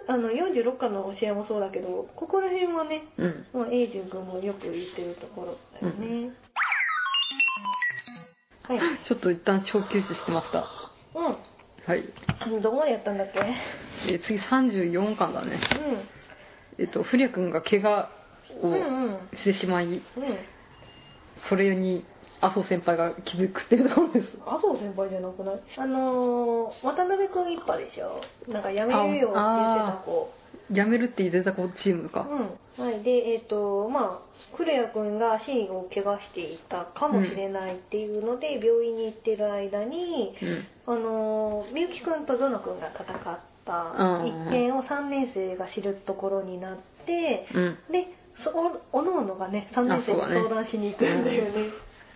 [0.08, 3.46] あの46巻の試合もそうだけどここら辺はね、うん。
[3.54, 6.32] まあ、エイジュン君もよく言ってるところだよね、
[8.64, 8.80] はい。
[9.08, 10.60] ちょっと一旦小休止してました。
[10.60, 12.04] はい。
[12.52, 13.40] うんどこまでやったんだっけ？
[14.10, 15.60] えー次34巻だね。
[16.78, 18.10] えっと古谷君が怪我
[18.62, 19.30] うんうをん。
[19.38, 20.02] してしまい、うん。
[21.48, 22.06] それに
[22.42, 24.28] 麻生先輩が気づくっていうところです。
[24.46, 25.62] 麻生先輩じゃなくない？
[25.78, 28.22] あのー、渡辺君一派でしょ？
[28.48, 30.32] なんか辞めるよって言ってた子。
[30.72, 32.28] 辞めるって言ってた子チームか、
[32.78, 32.86] うん。
[32.86, 33.04] はい。
[33.04, 40.34] でえっ、とまあクレア君が足を怪我していたかもしれないっていうので、病院に行ってる間に
[40.88, 40.94] うん。
[40.94, 47.78] あのーみゆき君とゾノ君が戦ったうん一件を3年生が知るところになって、うん。
[47.92, 51.70] でそおおのおのがね3年生に相談しに行くんだよね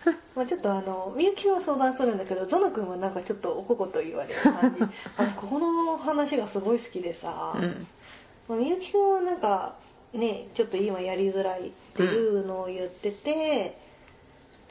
[0.34, 4.84] まあちょっとあのみゆきは相談するんだけどゾノ君はなんかちょっとおここと言われる感じ。
[5.16, 7.86] あのここの話がすごい好きでさ、うん。
[8.48, 9.76] まあみゆき君はなんか
[10.12, 13.78] ねちょっと今やりづらいっていうのを言ってて、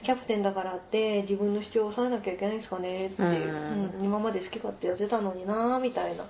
[0.04, 3.30] キャプテンだからって自分の主張を抑えなきゃいけないんですかねってうん。
[3.30, 6.26] うん今まで好き勝手やってたのになみたいな。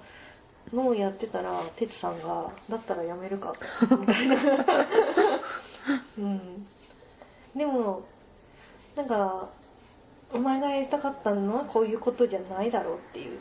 [0.71, 4.35] のをやってたら哲さんが「だったらやめるか」みたいな、
[6.17, 6.67] うん、
[7.55, 8.05] でも
[8.95, 9.49] なんか
[10.31, 11.55] お前がやりたかったの？
[11.55, 13.39] はこういうことじゃないだろうっていう。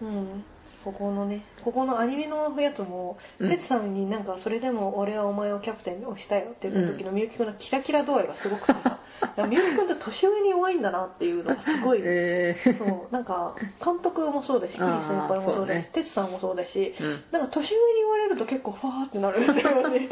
[0.00, 0.06] うん。
[0.06, 0.44] うん、
[0.84, 3.50] ここのねここのアニメのやつもうん。
[3.50, 9.00] 哲、さんになんかそれでも俺はお前をキャプテンに押したよって言った時のみゆきくんのキラキラ度合いがすごくてさ
[9.48, 13.12] みゆきくんって年上に弱いんだなっていうのがすごい、えー、そう。
[13.12, 16.06] なんか監督もそうだし桐あー先輩もそうだしそうね。
[16.08, 17.24] 哲、さんもそうだしうん。
[17.32, 20.08] なんか年上に言われると結構ファーってなるんだよね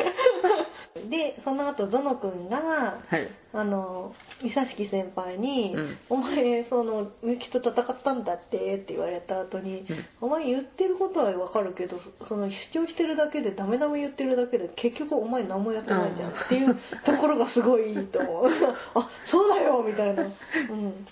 [1.09, 3.28] でその後ゾノくんがはい。
[3.51, 5.99] あの三佐敷先輩に、うん。
[6.11, 10.05] お前そのみゆきと戦ったんだって」って言われた後に、うん。
[10.20, 18.46] お前言ってることはわかるけどその主張してるだけでダメダメ言ってるだけで結局お前何もやってないじゃんっていうところがすごいいいと思う。
[18.94, 21.07] あそうだよみたいな、うん、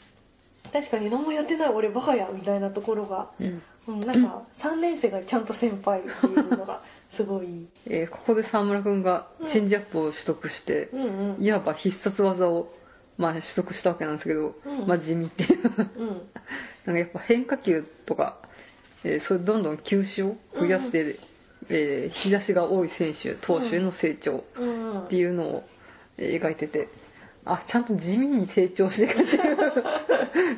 [0.73, 3.63] 確かに何もやってない俺バカやみたいなところが、うん。
[3.89, 6.83] うん、なんか3年生がちゃんと先輩っていうのが
[7.17, 7.69] すごい。
[7.87, 11.45] えーここで沢村君がチェンジアップを取得して、うんうん。
[11.45, 12.73] いわば必殺技を、
[13.19, 14.87] まあ、取得したわけなんですけど、うん。
[14.87, 15.59] まあ地味っていう。
[15.99, 16.23] うん。
[16.87, 18.39] なんかやっぱ変化球とか、
[19.05, 21.19] えーそれどんどん球種を増やして、
[21.69, 25.01] えー日差しが多い選手投手への成長うんうん。
[25.05, 25.65] っていうのを、
[26.19, 26.89] えー描いてて
[27.45, 29.39] あちゃんと地味に成長していくってい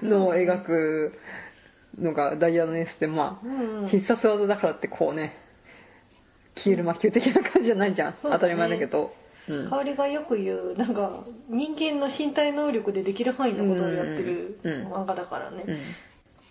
[0.02, 1.12] うのを描く
[1.98, 5.36] のがダイヤのエースでまうんあ必殺技だからってこうね
[6.58, 9.12] 消える魔球的な感じじゃないじゃん、そうですね当たり前だけど、
[9.48, 15.64] うん、香りがよく言うなんか人間の身体能力でできる範囲のことをやってる漫画だからね。
[15.66, 15.74] うん。
[15.74, 15.80] うん。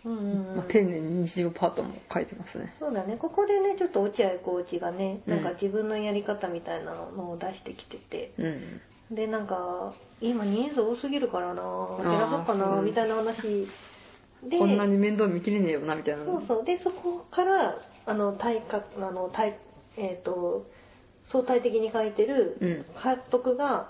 [0.05, 2.73] うんうんまあ、丁寧に日常パートも書いてますね。
[2.79, 3.17] そうだね。
[3.17, 5.33] ここでねちょっと落合コーチがねうん。
[5.35, 8.33] なんか自分のやり方みたいなのを出してきてて。
[8.37, 9.15] うん。
[9.15, 11.61] でなんか今人数多すぎるからな
[12.01, 13.67] 減らそうかなみたいな話。
[14.43, 16.25] でこんなに面倒見きれねえよなみたいな。
[16.25, 16.65] そうそう。
[16.65, 19.57] でそこからあの体格あの体
[19.97, 20.69] えっ、と
[21.25, 22.69] 相対的に書いてるうん。
[23.01, 23.89] 監督が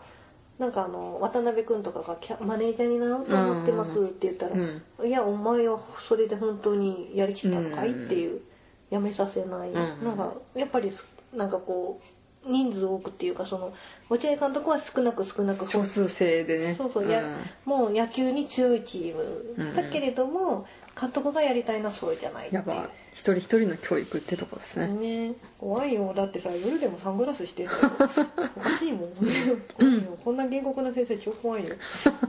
[0.57, 5.07] なんかあの渡辺君とかがキャマネージャーになろうと思ってますって言ったら、うん。
[5.07, 5.79] いやお前は
[6.09, 8.41] それで本当にやりきったのかいうんっていう
[8.89, 9.73] やめさせない、ん。
[9.73, 13.73] なんかやっぱりすなんかこう人数多くっていうかその
[14.09, 16.75] 落合監督は少なく少なく少数制でね。
[16.77, 17.21] そうそうや
[17.65, 20.65] もう野球に強いチーム、うんだけれども
[20.99, 22.63] 監督がやりたいのはそれじゃないっていう。
[22.67, 26.13] や一人一人の教育ってとこですね、ね怖いよ。
[26.15, 27.69] だってさ夜でもサングラスしてる
[28.57, 29.13] おかしいもん。
[30.23, 31.75] こんな原告な先生超怖いよ。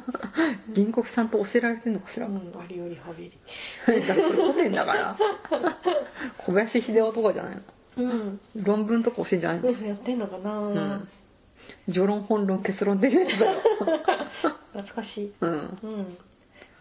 [0.75, 5.17] 銀国さんと教えられてんのかしら、うんありよりハビリだって個人だから。
[6.39, 7.63] 小林秀夫とかじゃないの？
[8.03, 8.41] うん。
[8.55, 9.71] 論文とか教えんじゃないの？
[9.87, 11.09] やってんのかな、うん。
[11.87, 13.61] 序論本論結論的なやつだよ。
[14.73, 15.33] 懐かしい。
[15.41, 15.79] うん。
[15.83, 16.19] うん。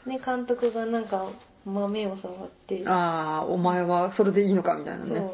[0.05, 1.29] ね監督がなんか
[1.65, 2.83] 豆を触って。
[2.87, 5.29] ああお前はそれでいいのかみたいなね。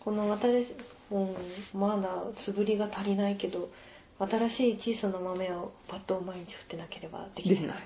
[0.00, 0.76] この新しい、
[1.12, 1.36] うん、
[1.74, 2.08] まだ
[2.38, 3.70] 素振りが足りないけど
[4.18, 7.56] 新しい小さな豆をバットを毎日振ってなければできない。
[7.56, 7.76] できない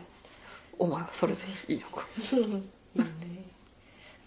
[0.78, 2.06] お前はそれでいいのか。
[2.96, 3.12] いいね。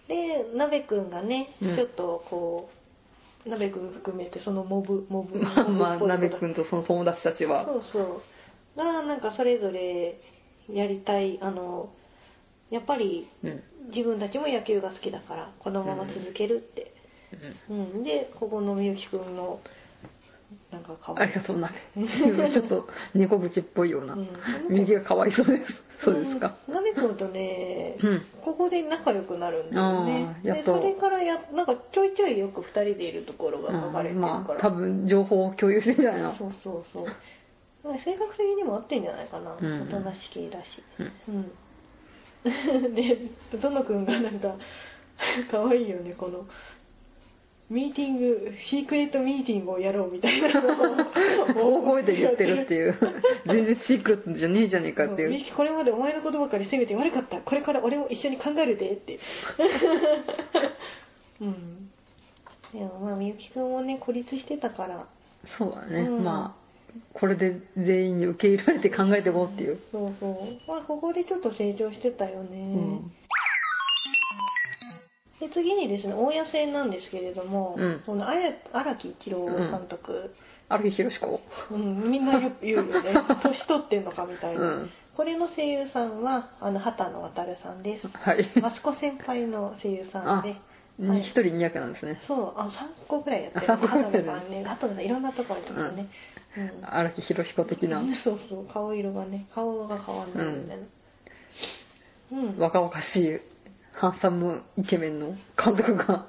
[0.08, 1.76] で鍋くんがね、うん。
[1.76, 2.79] ちょっとこう
[3.46, 5.38] 鍋くん含めてそのモブ モブ。
[5.38, 7.64] まあまあモブっぽい子鍋君とその友達たちは。
[7.64, 8.22] そうそう。
[8.78, 10.20] がなんかそれぞれ
[10.68, 11.90] やりたいあの
[12.70, 13.62] やっぱりうん。
[13.88, 16.92] 自分たちも野球が好きだからこのまま続けるって、
[17.68, 18.02] うん。
[18.02, 19.60] でここのみゆきくんの
[20.70, 21.28] なんかかわい。
[21.28, 21.70] いありがとうな。
[22.52, 24.14] ちょっと猫口っぽいような。
[24.14, 24.28] うん。
[24.68, 26.56] 右がかわいそうですそうですか。
[26.68, 26.74] うん。
[26.74, 28.22] 鍋くんとねうん。
[28.42, 30.40] ここで仲良くなるんだよね。
[30.42, 36.36] でそれからやなんかちょいちょいよく2人でいるところが書かれてるから、まあ多分情報を共有してんじゃないの。
[36.36, 37.06] そうそうそう。
[38.04, 39.82] 性格的にも合ってんじゃないかな、うん。
[39.82, 40.66] おとなしきだし。
[41.28, 41.34] うん。
[41.34, 41.52] うん。
[42.94, 43.18] で
[43.60, 44.56] どのくんがなんか
[45.50, 46.46] 可愛いよねこの
[47.70, 50.48] ミーティングシークレットミーティングをやろうみたいな。
[50.60, 50.68] の
[51.68, 52.98] を大声で言ってるっていう。
[53.46, 55.30] 全然シークレットじゃねえじゃねえかっていう。
[55.54, 57.40] これまでお前のことばかり責めて悪かった。
[57.40, 59.20] これから俺を一緒に考えるでって。
[61.40, 61.90] うん。
[62.72, 65.06] でもまあみゆきくんもね孤立してたから。
[65.56, 66.24] そうだね、うん。
[66.24, 66.60] まあ
[67.14, 70.58] これで全員に受け入れられて考えていこうっていう、そうそう。
[70.68, 72.62] まあここでちょっと成長してたよね、う
[73.06, 73.12] ん
[75.40, 78.02] で次にですね大谷戦なんですけれども、うん。
[78.04, 80.34] この荒木一郎監督、
[80.68, 81.40] 荒木宏子。
[81.70, 82.92] うんみんな言うよね。
[83.42, 84.90] 年取ってんのかみたいな、うん。
[85.16, 88.06] これの声優さんはあの畑野渉さんです。
[88.08, 88.46] はい。
[88.60, 90.56] マスコ先輩の声優さんで。
[91.08, 91.20] はい。
[91.20, 92.20] 一人二役なんですね。
[92.26, 93.66] そうあ3 個ぐらいやってる。
[93.66, 94.64] 畑野さんね。
[94.64, 96.06] 畑野さんいろんなところにいますね、
[96.58, 96.84] うん。
[96.84, 98.02] 荒木宏彦的な。
[98.22, 100.84] そうそう顔色がね顔が変わんないみたいな。
[102.32, 103.40] うん、若々しい
[103.92, 106.26] ハンサムイケメンの監督が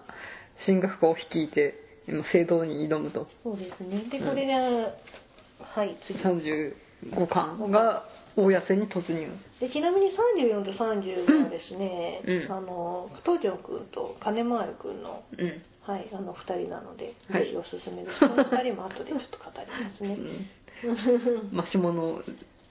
[0.66, 1.76] 進学校を率いて
[2.08, 3.28] 今聖堂に挑むと。
[3.44, 4.06] そうですね。
[4.10, 4.30] でうん。
[4.30, 6.20] これで、はい次。
[6.20, 8.06] 35巻が
[8.36, 9.28] 大谷戦に突入。
[9.60, 12.52] でちなみに34と30はですね、うん。
[12.52, 15.62] あの東條くんと金丸くんのうん。
[15.84, 17.46] はいあの2人なので、はい。
[17.46, 18.20] ぜひおすすめです。
[18.20, 20.18] この2人も後でちょっと語りますね。
[21.52, 22.24] マシモの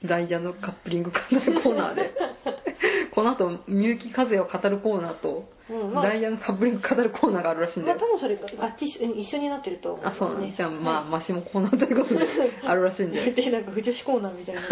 [0.05, 2.13] ダイヤのカップリングコーナーで
[3.15, 6.05] この後みゆき風を語るコーナーと、うんまあ。
[6.05, 12.27] ダイヤのカップリング語るコーナーがあるらしいんまあで、多分それが合致し一緒になってると思いますねあそうなんじゃあまあ、はマシモコーナーということで
[12.65, 14.63] あるらしいんででなんか不女子コーナーみたいな。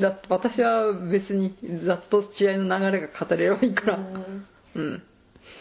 [0.00, 1.54] だ私は別に
[1.84, 3.96] ざっと試合の流れが語れればいいから。
[3.96, 4.46] うん。
[4.74, 5.02] うん。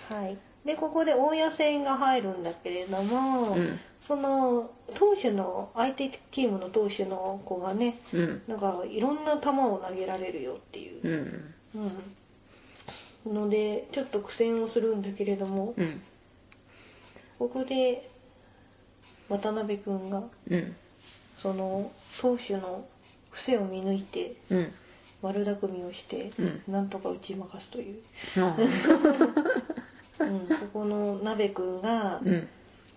[0.10, 0.38] はい。
[0.66, 3.80] でここで大谷戦が入るんだけれども、うん
[4.10, 8.41] その投手の相手チームの投手の子がねうん。
[8.47, 11.53] なんかいろんな球を投げられるよっていう。
[11.76, 11.95] うん。
[13.28, 16.01] うん、のでちょっと苦戦をするんだけれどもうん。
[17.38, 18.10] ここで
[19.30, 20.76] 渡辺君がうん。
[21.43, 22.88] その投手の
[23.45, 24.74] 癖を見抜いてうん。
[25.22, 26.74] 悪巧みをしてうん。
[26.74, 28.01] なんとか打ち負かすという、
[28.38, 28.57] あ
[30.20, 32.49] うん、ここの鍋君がうん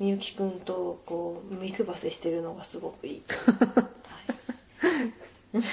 [0.03, 3.89] みゆき君とこう見くばせしてるのがすごくいい、は
[5.53, 5.65] い、結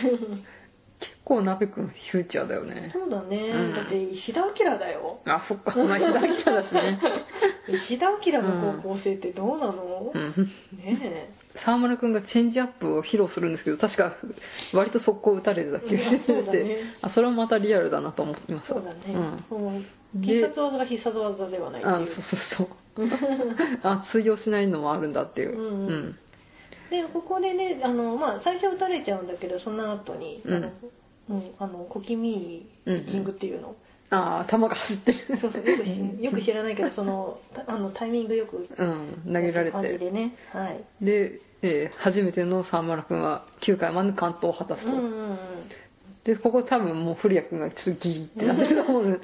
[1.25, 2.91] 構鍋くんフューチャーだよね。
[2.93, 3.73] そうだね、うん。
[3.73, 5.21] だって石田明だよ。
[5.25, 5.73] あそっか。
[5.75, 7.01] まあ左来ただしね。
[7.87, 10.51] 石田明の高校生ってどうなの、うん。
[10.77, 11.33] ね
[11.65, 14.15] 沢村君がチェンジアップを披露するんですけど確か
[14.73, 16.83] 割と速攻打たれてた気がしてそね。
[17.01, 18.99] あそれはまたリアルだなと思いましたそうだね、
[19.49, 20.21] うん。
[20.21, 22.05] 必殺技が必殺技ではないってあいう。
[22.07, 22.67] そうそうそう
[23.83, 25.57] あ通用しないのもあるんだっていう。
[25.57, 25.87] うんうん。
[25.87, 26.15] うん。
[26.89, 30.55] でここでねあの、まあ、最初は打たれちゃうんだけどその後にうん。
[30.55, 30.71] あの、
[31.29, 33.75] うん、あの小気味いいピッチングっていうの、
[34.09, 35.37] ああ球が走ってる。
[35.39, 40.35] そうそうよくし よく知らないけどそのたあのタイミングよくうん投げられ感じてでね。
[40.51, 40.83] はい。
[41.01, 45.37] で、えー初めての沢村君は9回まで完投を果たすと、うんうんうん。
[46.23, 49.21] でここ多分もう古谷君がちょっとギリってなってると思う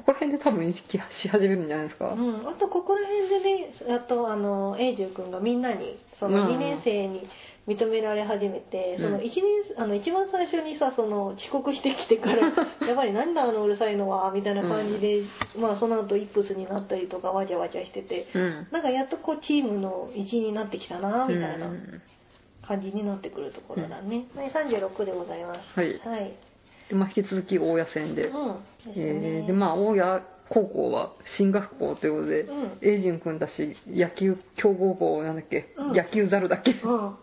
[0.00, 6.56] ここら辺で多分意識し始めるんじゃないですか、うん、あとここら辺でねあとあの永住君がみんなにそのうん。
[6.56, 7.28] 2年生に
[7.66, 9.04] 認められ始めて、うん。
[9.04, 9.44] その一年
[9.78, 12.52] あの一番最初にさその遅刻してきてから
[12.86, 15.22] やっぱりなんだあのうるさいのはみたいな感じで、
[15.56, 18.66] まあその後イップスになったりとかわちゃわちゃしててうん。
[18.70, 22.02] なんかやっとこうチームの一員になってきたなみたいなうん。
[22.62, 25.60] 感じになってくるところだね、はい、36でございます。
[25.74, 25.98] はい。
[26.04, 26.34] はい、で
[26.94, 28.54] まあ、引き続き大谷戦で、うん。
[28.54, 28.94] ですね。
[28.96, 32.78] えーでまあ大谷高校は進学校ということで、うん。
[32.82, 35.92] エイジン君だし野球強豪校なんだっけ、うん。
[35.92, 37.16] 野球猿だっけうん。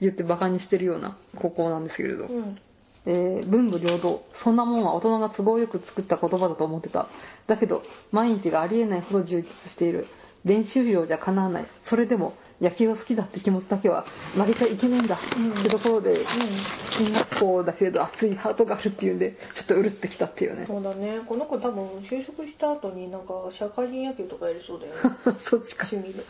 [0.00, 2.58] 言ってバカにしてるような高校なんですけれど、うん。
[3.06, 7.08] えー文武両道そんなもんは大人が都合よく作った言葉だと思ってた。
[7.46, 9.42] だけど毎日がありえないほど充実
[9.72, 10.06] している。
[10.44, 11.66] 練習量じゃかなわない。
[11.88, 15.60] それでも野球が好きだって気持ちだけは負けちゃいけないんだ、うん。
[15.60, 16.26] ってところでうん。
[16.96, 20.66] 進学校だけれど熱いハートがあるっていうんでちょっとうるってきたっていうね。
[20.68, 21.22] そうだね。
[21.26, 25.00] この子多分就職した後になんか社会人野球とかやりそうだよね。
[25.50, 25.88] そっちか。
[25.90, 26.24] 趣味で。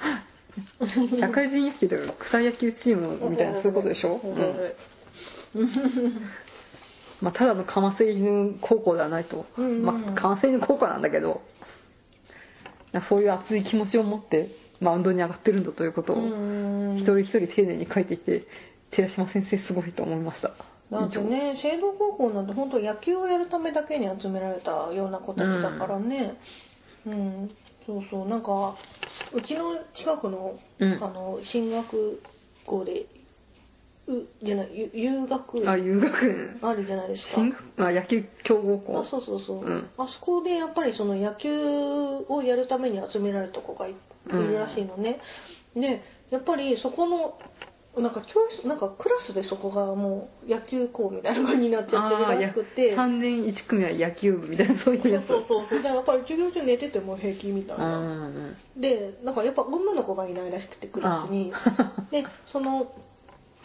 [1.20, 5.60] 社会人野球というか草野球チームみたいなそういうことでしょ、うん。
[5.60, 5.66] うん。
[7.20, 9.64] まあ、ただの鎌瀬犬高校ではないと、うん。
[9.64, 11.42] うんまあ、鎌瀬犬高校なんだけど
[13.08, 16.96] そういう熱い気持ちを持ってマウンドに上がってるんだということをうん。
[16.98, 18.46] 一人一人丁寧に書いていて
[18.90, 20.48] 寺島先生すごいと思いました。
[20.90, 26.34] だってね聖堂高校なんて本当野球をやるためだけに集められたような子たちだからね。
[27.06, 27.50] うん、
[27.86, 28.28] そうそう。
[28.28, 28.76] なんか
[29.32, 30.92] うちの近くの,、うん。
[31.02, 32.20] あの進学
[32.66, 33.06] 校で
[34.06, 36.58] うじゃないゆ遊学あ園遊学園。
[36.60, 37.40] あるじゃないですか。
[37.86, 39.00] あ野球強豪校。
[39.00, 39.88] あそうそうそう、うん。
[39.96, 41.48] あそこでやっぱりその野球
[42.28, 43.94] をやるために集められた子がい
[44.28, 45.20] いるらしいのね、
[45.74, 47.38] でやっぱりそこの
[48.00, 52.96] なんか教室なんかクラスでそこがもう野球校みたいな感じになっちゃってるらしくて。
[52.96, 55.28] 3年1組は野球部みたいなそういうやつ。
[55.28, 55.82] そうそうそう。
[55.82, 61.52] でやっぱり授業中寝てても平気みたいな、うんでなんかやっぱ女の子がいないらしくてクラスに。
[62.10, 62.94] でその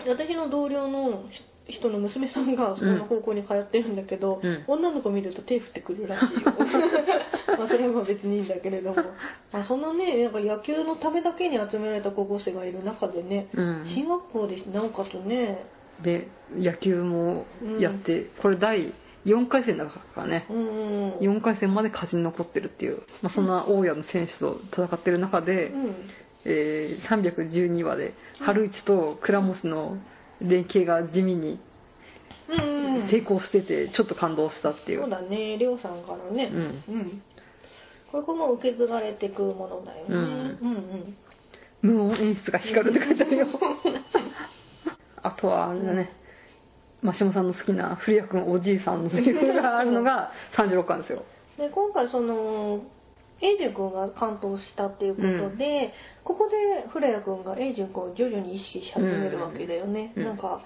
[0.05, 1.23] 私の同僚の
[1.67, 4.63] 人の娘さんがそこの高校に通ってるんだけど、うん。
[4.67, 6.41] 女の子見ると手振ってくるらしいよ。
[7.57, 8.95] まあそれはまあ別にいいんだけれども、
[9.51, 13.85] まあ、そんなねなんか野球のためだけに集められた高校生がいる中でねうん。
[13.85, 15.65] 進学校でなおかつね
[16.01, 17.45] で野球も
[17.79, 18.93] やって、これ第
[19.25, 20.45] 4回戦だからね。
[20.49, 25.95] うんうん4回戦まで勝ち残ってるっていう、まあ、そんな大家の選手と戦ってる中で、うん。
[26.45, 29.97] えー312話で春一とクラモスの
[30.41, 31.59] 連携が地味に
[33.09, 35.01] 成功しててちょっと感動したっていう。
[35.01, 35.57] そうだね。
[35.57, 36.51] りょうさんからね。
[36.53, 36.83] うん。
[36.87, 37.21] うん。
[38.11, 40.19] これこも受け継がれていくものだよね、うん。
[40.19, 41.17] うん
[41.81, 43.47] 無音演出が光るって書いてあるよ。
[45.21, 46.11] あとはあれだね。
[47.03, 51.23] 真島さんの好きな古谷君おじいさんのセリフがあるのが36巻ですよ。
[51.57, 52.81] で今回その
[53.41, 60.23] エイジュ君が関東したっていうことで、ここで古谷君がエイジュ君を徐々に意識し始めるわけだよね、うん。
[60.23, 60.61] なんか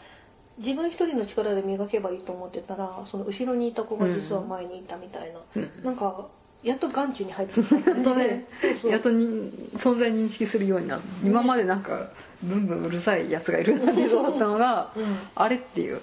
[0.58, 5.84] 自分一人の力で磨けばいいと思ってたらその後ろにいた子が実は前にいたみたいな、うん。
[5.84, 6.28] なんか
[6.64, 8.46] やっと眼中に入ってきたやっとね。
[8.90, 9.52] やっとに
[9.84, 11.02] 存在認識するようになる。
[11.24, 12.12] 今までなんか
[12.44, 15.20] ブンブンうるさいやつがいるなって思ったのがうん。
[15.36, 16.02] あれっていう。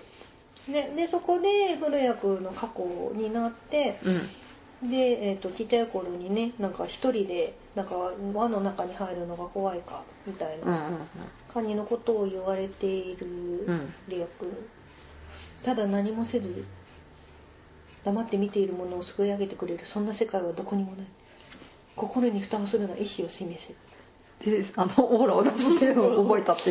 [0.67, 4.29] ででそこで古谷君の過去になってうん
[4.83, 4.87] で、
[5.31, 11.09] えー、とちっちゃい頃にねなんか一人でなんか輪の中に入るのが怖いかみたいうんうなん。
[11.53, 13.27] 感じのことを言われている
[13.67, 14.53] うんリア君
[15.65, 16.65] ただ何もせず
[18.05, 19.85] 黙って見ているものをすくい上げてくれる。
[19.93, 21.07] そんな世界はどこにもない。
[21.97, 23.53] 心に蓋をするな意志を示
[24.43, 24.51] せ。
[24.51, 26.71] であのオーラを出すっていうのを覚えたって。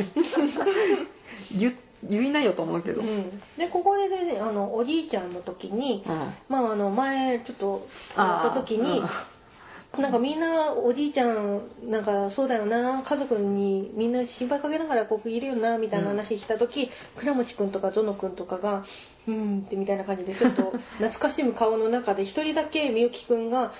[1.53, 1.75] い う
[2.09, 6.33] 言言いないよと思うけど、うん、でここでねあのおじいちゃんの時に、うん。
[6.49, 9.01] まああの前ちょっと会った時に
[9.97, 18.85] なんかみんなおじいちゃんなんかそうだよな家族にみんな心配かけながらここいるよなみたいな話した時、倉持君とかゾノ君とかが
[19.27, 23.73] 「うん」ってみたいな感じでちょっと懐かしむ顔の中で一人だけみゆき君が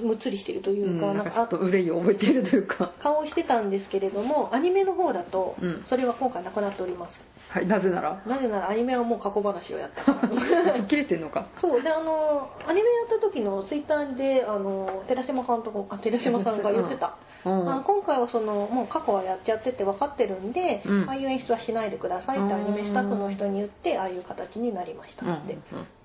[0.00, 2.92] むっつりしてるというか、うん、ななんかちょっと憂いを覚えているというか。
[3.02, 5.84] 顔をしてたんですけれどもアニメの方だとうん。
[5.88, 7.12] それは今回なくなっております、
[7.50, 8.22] はいなぜなら？
[8.26, 10.84] なぜならアニメはもう過去話をやったから。
[10.88, 11.48] 切れてんのか。
[11.60, 17.70] そうであのアニメやった時のツイッターであの寺島監督あ寺島さんが言ってた、うん。
[17.70, 21.08] あの今回はそのもう過去はやっちゃってて分かってるんで、うん。
[21.08, 25.58] ああいう演出はしないでくださいってアニメスタッフの人に言ってああいう形になりましたうんって、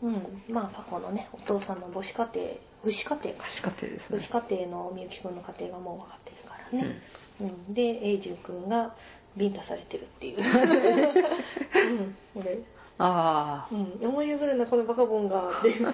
[0.04, 0.44] うん。
[0.50, 2.48] まあ過去のねお父さんの母子家庭
[2.84, 3.46] 母子家庭か。
[3.56, 4.28] 仕方です母ね。
[4.28, 7.02] 子家庭のみゆきくんの家庭がもう分かってるからね、
[7.42, 7.74] うん。
[7.74, 8.96] で永住くんが
[9.38, 12.60] ビンタされてるっていう、うん、俺
[13.00, 15.94] あうん、思い上がるなこのバカボンがっていう、う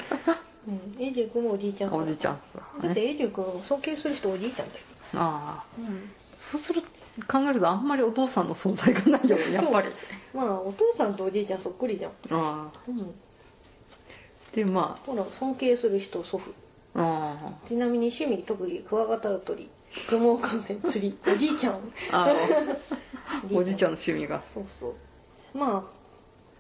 [1.34, 2.40] 君もおじいちゃんあおじいちゃん
[2.82, 4.82] だって永住君を尊敬する人おじいちゃんだよ、
[5.16, 6.10] ああうん、
[6.50, 6.82] そうする
[7.28, 9.90] 考えるとあんまりお父さんの存在がないよやっぱり。
[10.34, 13.14] まあお父さんとおじいちゃんそっくりじゃん、ああうん、
[14.56, 16.54] でまほら尊敬する人祖父
[16.96, 19.70] ああちなみに趣味特技クワガタを取り
[20.10, 21.18] 相撲観戦釣り。
[21.28, 21.94] おじいちゃん。
[23.54, 24.44] おじいちゃんの趣味が。
[24.54, 24.96] そうそ
[25.54, 25.58] う。
[25.58, 26.04] まあ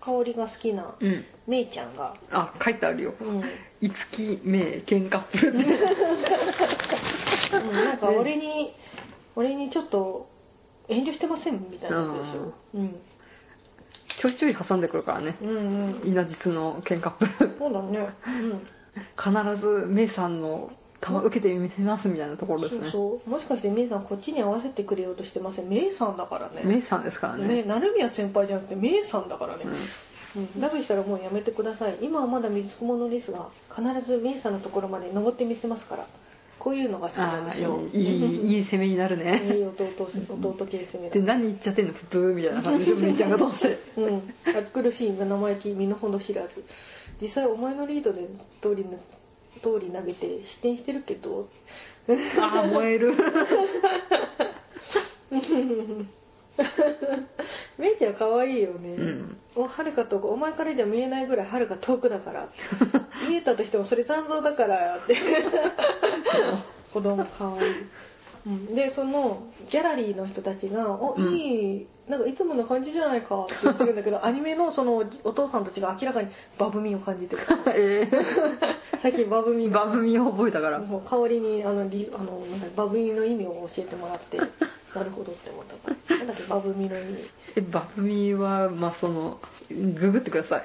[0.04, 1.26] 香りが好きなうん。
[1.48, 3.14] めいちゃんが、あ書いてあるよ。
[3.20, 3.44] うん、 うん、
[3.82, 5.66] 「いつきめいけんカップル」って
[7.52, 8.74] なんか俺に、
[9.36, 10.28] 俺にちょっと
[10.88, 13.02] 遠慮してませんみたいなやつでしょ、うん、
[14.22, 15.38] ちょいちょい挟んでくるからね。
[15.42, 16.02] うんうん。
[16.06, 18.68] 稲実のケンカップルそうだね、うん
[19.18, 19.32] 必
[19.62, 20.72] ずメイさんの
[21.06, 22.90] 球受けてみせますみたいなところですね。
[22.92, 23.30] そうそう。
[23.30, 25.70] もしかしてメイさんこっちに合わせてくれようとしてません。
[25.70, 26.64] メイさんだからね。
[26.64, 27.48] メイさんですからね。
[27.48, 29.64] ね成宮先輩じゃなくてメイさんだからね、
[30.36, 30.44] うん。
[30.44, 31.98] うん、だとしたらもうやめてください。
[32.02, 36.08] 今はまだ水くものですが必ずメイさんのところまで登ってみせますから。
[36.60, 39.54] こういうのが好きなんですよいいいいい攻めになるね。
[39.54, 41.10] いい弟弟系攻め。
[41.10, 41.94] だで何言っちゃってんの？
[41.94, 44.02] ププーみたいな感じで メイちゃんがどうせ。
[44.02, 44.34] うん。
[44.56, 46.64] 暑苦しいが生意気身の程知らず
[47.22, 48.28] 実際お前のリードで
[48.62, 48.98] 通りの
[49.62, 51.48] 通り投げて失点してるけど。
[52.40, 53.14] ああ燃える。
[57.78, 59.38] めいちゃん可愛いよね、うん。
[59.56, 62.50] おはるかとお前からじゃ見えないぐらいはるか遠くだから。
[63.28, 64.98] 見えたとしてもそれ残像だから。
[64.98, 65.16] っ て
[66.94, 67.74] 子供可愛い。
[68.46, 68.76] うん。
[68.76, 71.34] でそのギャラリーの人たちが「おうん。
[71.34, 77.42] いいなんかいつもの感じじゃないか」って言ってるんだけど アニメのそのお父さんたちが明らかにバブミを感じてる
[77.76, 78.08] え
[79.02, 80.80] 最近バブミバブミを覚えたから。
[80.80, 86.18] もう香りにあのリあのなんかバブミの意味を教えてもらってなるほどって思ったから。
[86.18, 87.30] なんだっけバブミの意味。
[87.56, 89.40] えバブミはまあその
[89.70, 90.64] ググってください。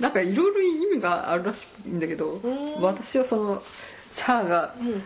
[0.00, 2.82] なんかいろいろ意味があるらしいんだけどん。
[2.82, 3.62] 私はその
[4.16, 5.02] チャーがうん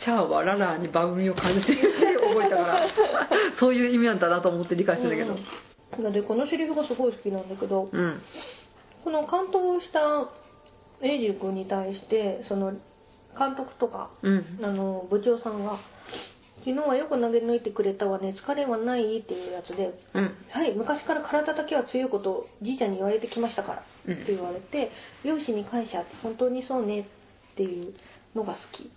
[0.00, 2.88] チャーはララにバブミを感じているって覚えたから
[3.60, 5.36] そういう意味なんだなと思って理解してんだけど。
[5.98, 6.12] うん。
[6.12, 8.20] でこのセリフがすごい好きなんだけどうん。
[9.04, 10.28] この監督をした
[11.02, 12.72] エイジ君に対してその
[13.38, 14.58] 監督とかうん。
[14.62, 15.78] あの部長さんが
[16.64, 24.14] 「昨日はよく投げ抜いてくれたわね疲れはない?」っていうやつでうん「はい昔から体だけは強いことをじいちゃんに言われてきましたから」うん。
[24.14, 24.90] って言われて
[25.24, 27.00] 「両親に感謝って本当にそうね」
[27.52, 27.94] っていう
[28.34, 28.90] のが好き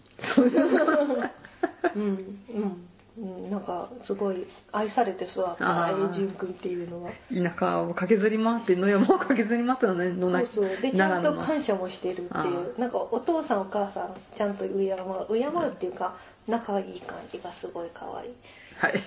[1.96, 2.00] う。
[2.00, 2.88] んうん
[3.18, 3.50] うん。
[3.50, 6.08] なんかすごい愛されて育ったあー。
[6.08, 10.82] エイジュン君っていうのが田舎を駆けずり回って野山を駆けずり回ったのねのなそうそう。
[10.82, 12.80] でちゃんと感謝もしてるっていう。
[12.80, 16.16] なんかお父さんお母さんちゃんと敬う敬うっていうか
[16.48, 18.34] 仲いい感じがすごい可愛い。
[18.78, 19.04] はい。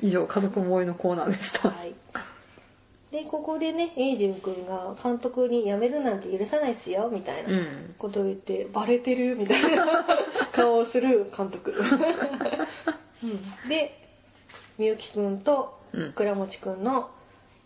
[0.08, 1.68] 以上家族思いのコーナーでした。
[1.68, 1.94] はい
[3.10, 7.94] でここでねエイジュン君が監督に辞めるなんて許さないっすよみたいなうん。
[7.98, 10.06] ことを言ってバレてるみたいな
[10.54, 11.72] 顔をする監督、
[13.22, 13.98] うん、で
[14.78, 16.12] みゆきくんとうん。
[16.12, 17.10] 倉持くんの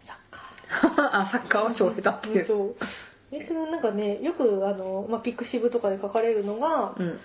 [0.06, 2.44] サッカ あサッカーは超下手っていう。
[2.44, 2.76] ーそう。
[3.30, 7.20] みゆきくんなんかねよくあの、まあ、ピクシブとかで書かれるのが、うん。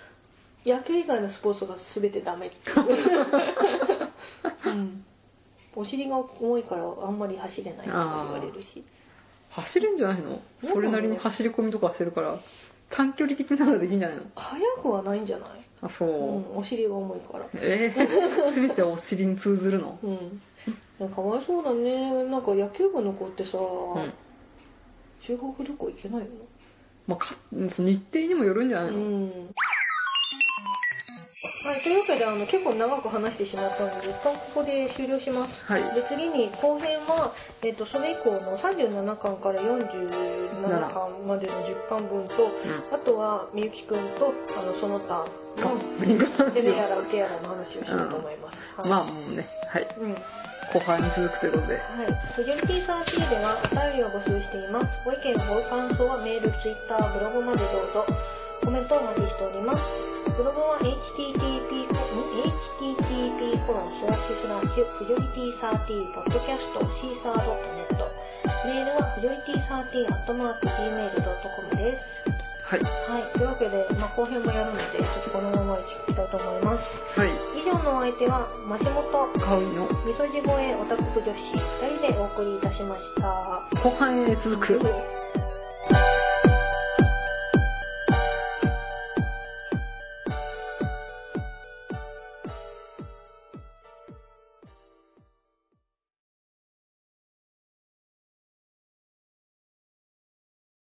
[0.66, 2.76] 野球以外のスポーツが全てダメっていう、
[4.66, 5.04] うん、
[5.76, 8.84] お尻が重いからあんまり走れないとか言われるし。
[9.50, 10.40] 走るんじゃないの？
[10.72, 12.40] それなりに走り込みとかしてるから
[12.90, 14.24] 短距離的なのできんじゃないの？
[14.34, 15.50] 速くはないんじゃない、
[15.82, 16.12] あそう、う
[16.54, 17.46] ん、お尻が重いから。
[17.54, 19.98] えー、全てお尻に通ずるの？
[21.00, 22.24] うん、かわいそうだね。
[22.24, 24.12] なんか野球部の子ってさ、うん。
[25.26, 26.26] 修学旅行行けないの？
[27.06, 27.72] まあか日
[28.12, 29.30] 程にもよるんじゃないの、うん
[31.62, 35.52] はい、というわけであの結構長く話してしまったので一旦ここで終了します。
[35.68, 35.82] はい。
[35.94, 42.94] で次に後編は、えっとそれ以降の37巻から47巻までの10巻分とうん。
[42.94, 45.28] あとはみゆきくんとあのその他
[45.60, 48.88] のブリングランエネやら受けやらの話をしようと思います、はい。
[48.88, 49.96] まあもうねはい。
[50.00, 50.16] うん。
[50.72, 51.74] 後半に続くということで。
[51.74, 52.34] はい。
[52.36, 54.88] フジョリティサーティではお便りを募集しています。
[55.04, 58.06] ご意見、ご感想はメール、ツイッター、ブログまでどうぞ。
[58.60, 59.82] コメントをお待ちしております。
[60.36, 61.88] ブログは http
[62.80, 67.92] http コロンスラッシュスラッシュフジョリティサーティポッドキャストシーサー .net
[68.64, 72.40] メールはフジョリティサーティアットマーク gmail.com です。
[72.70, 73.32] はいはい。
[73.32, 77.18] というわけで、まあ、後編もやるので、ちょっとこのままいきたいと思います。
[77.18, 83.66] はい以上のお相手は、マシモト、香りのみそじ声オタク婦女子2人でお送りいたしました。
[83.82, 86.29] 後半へ続くうん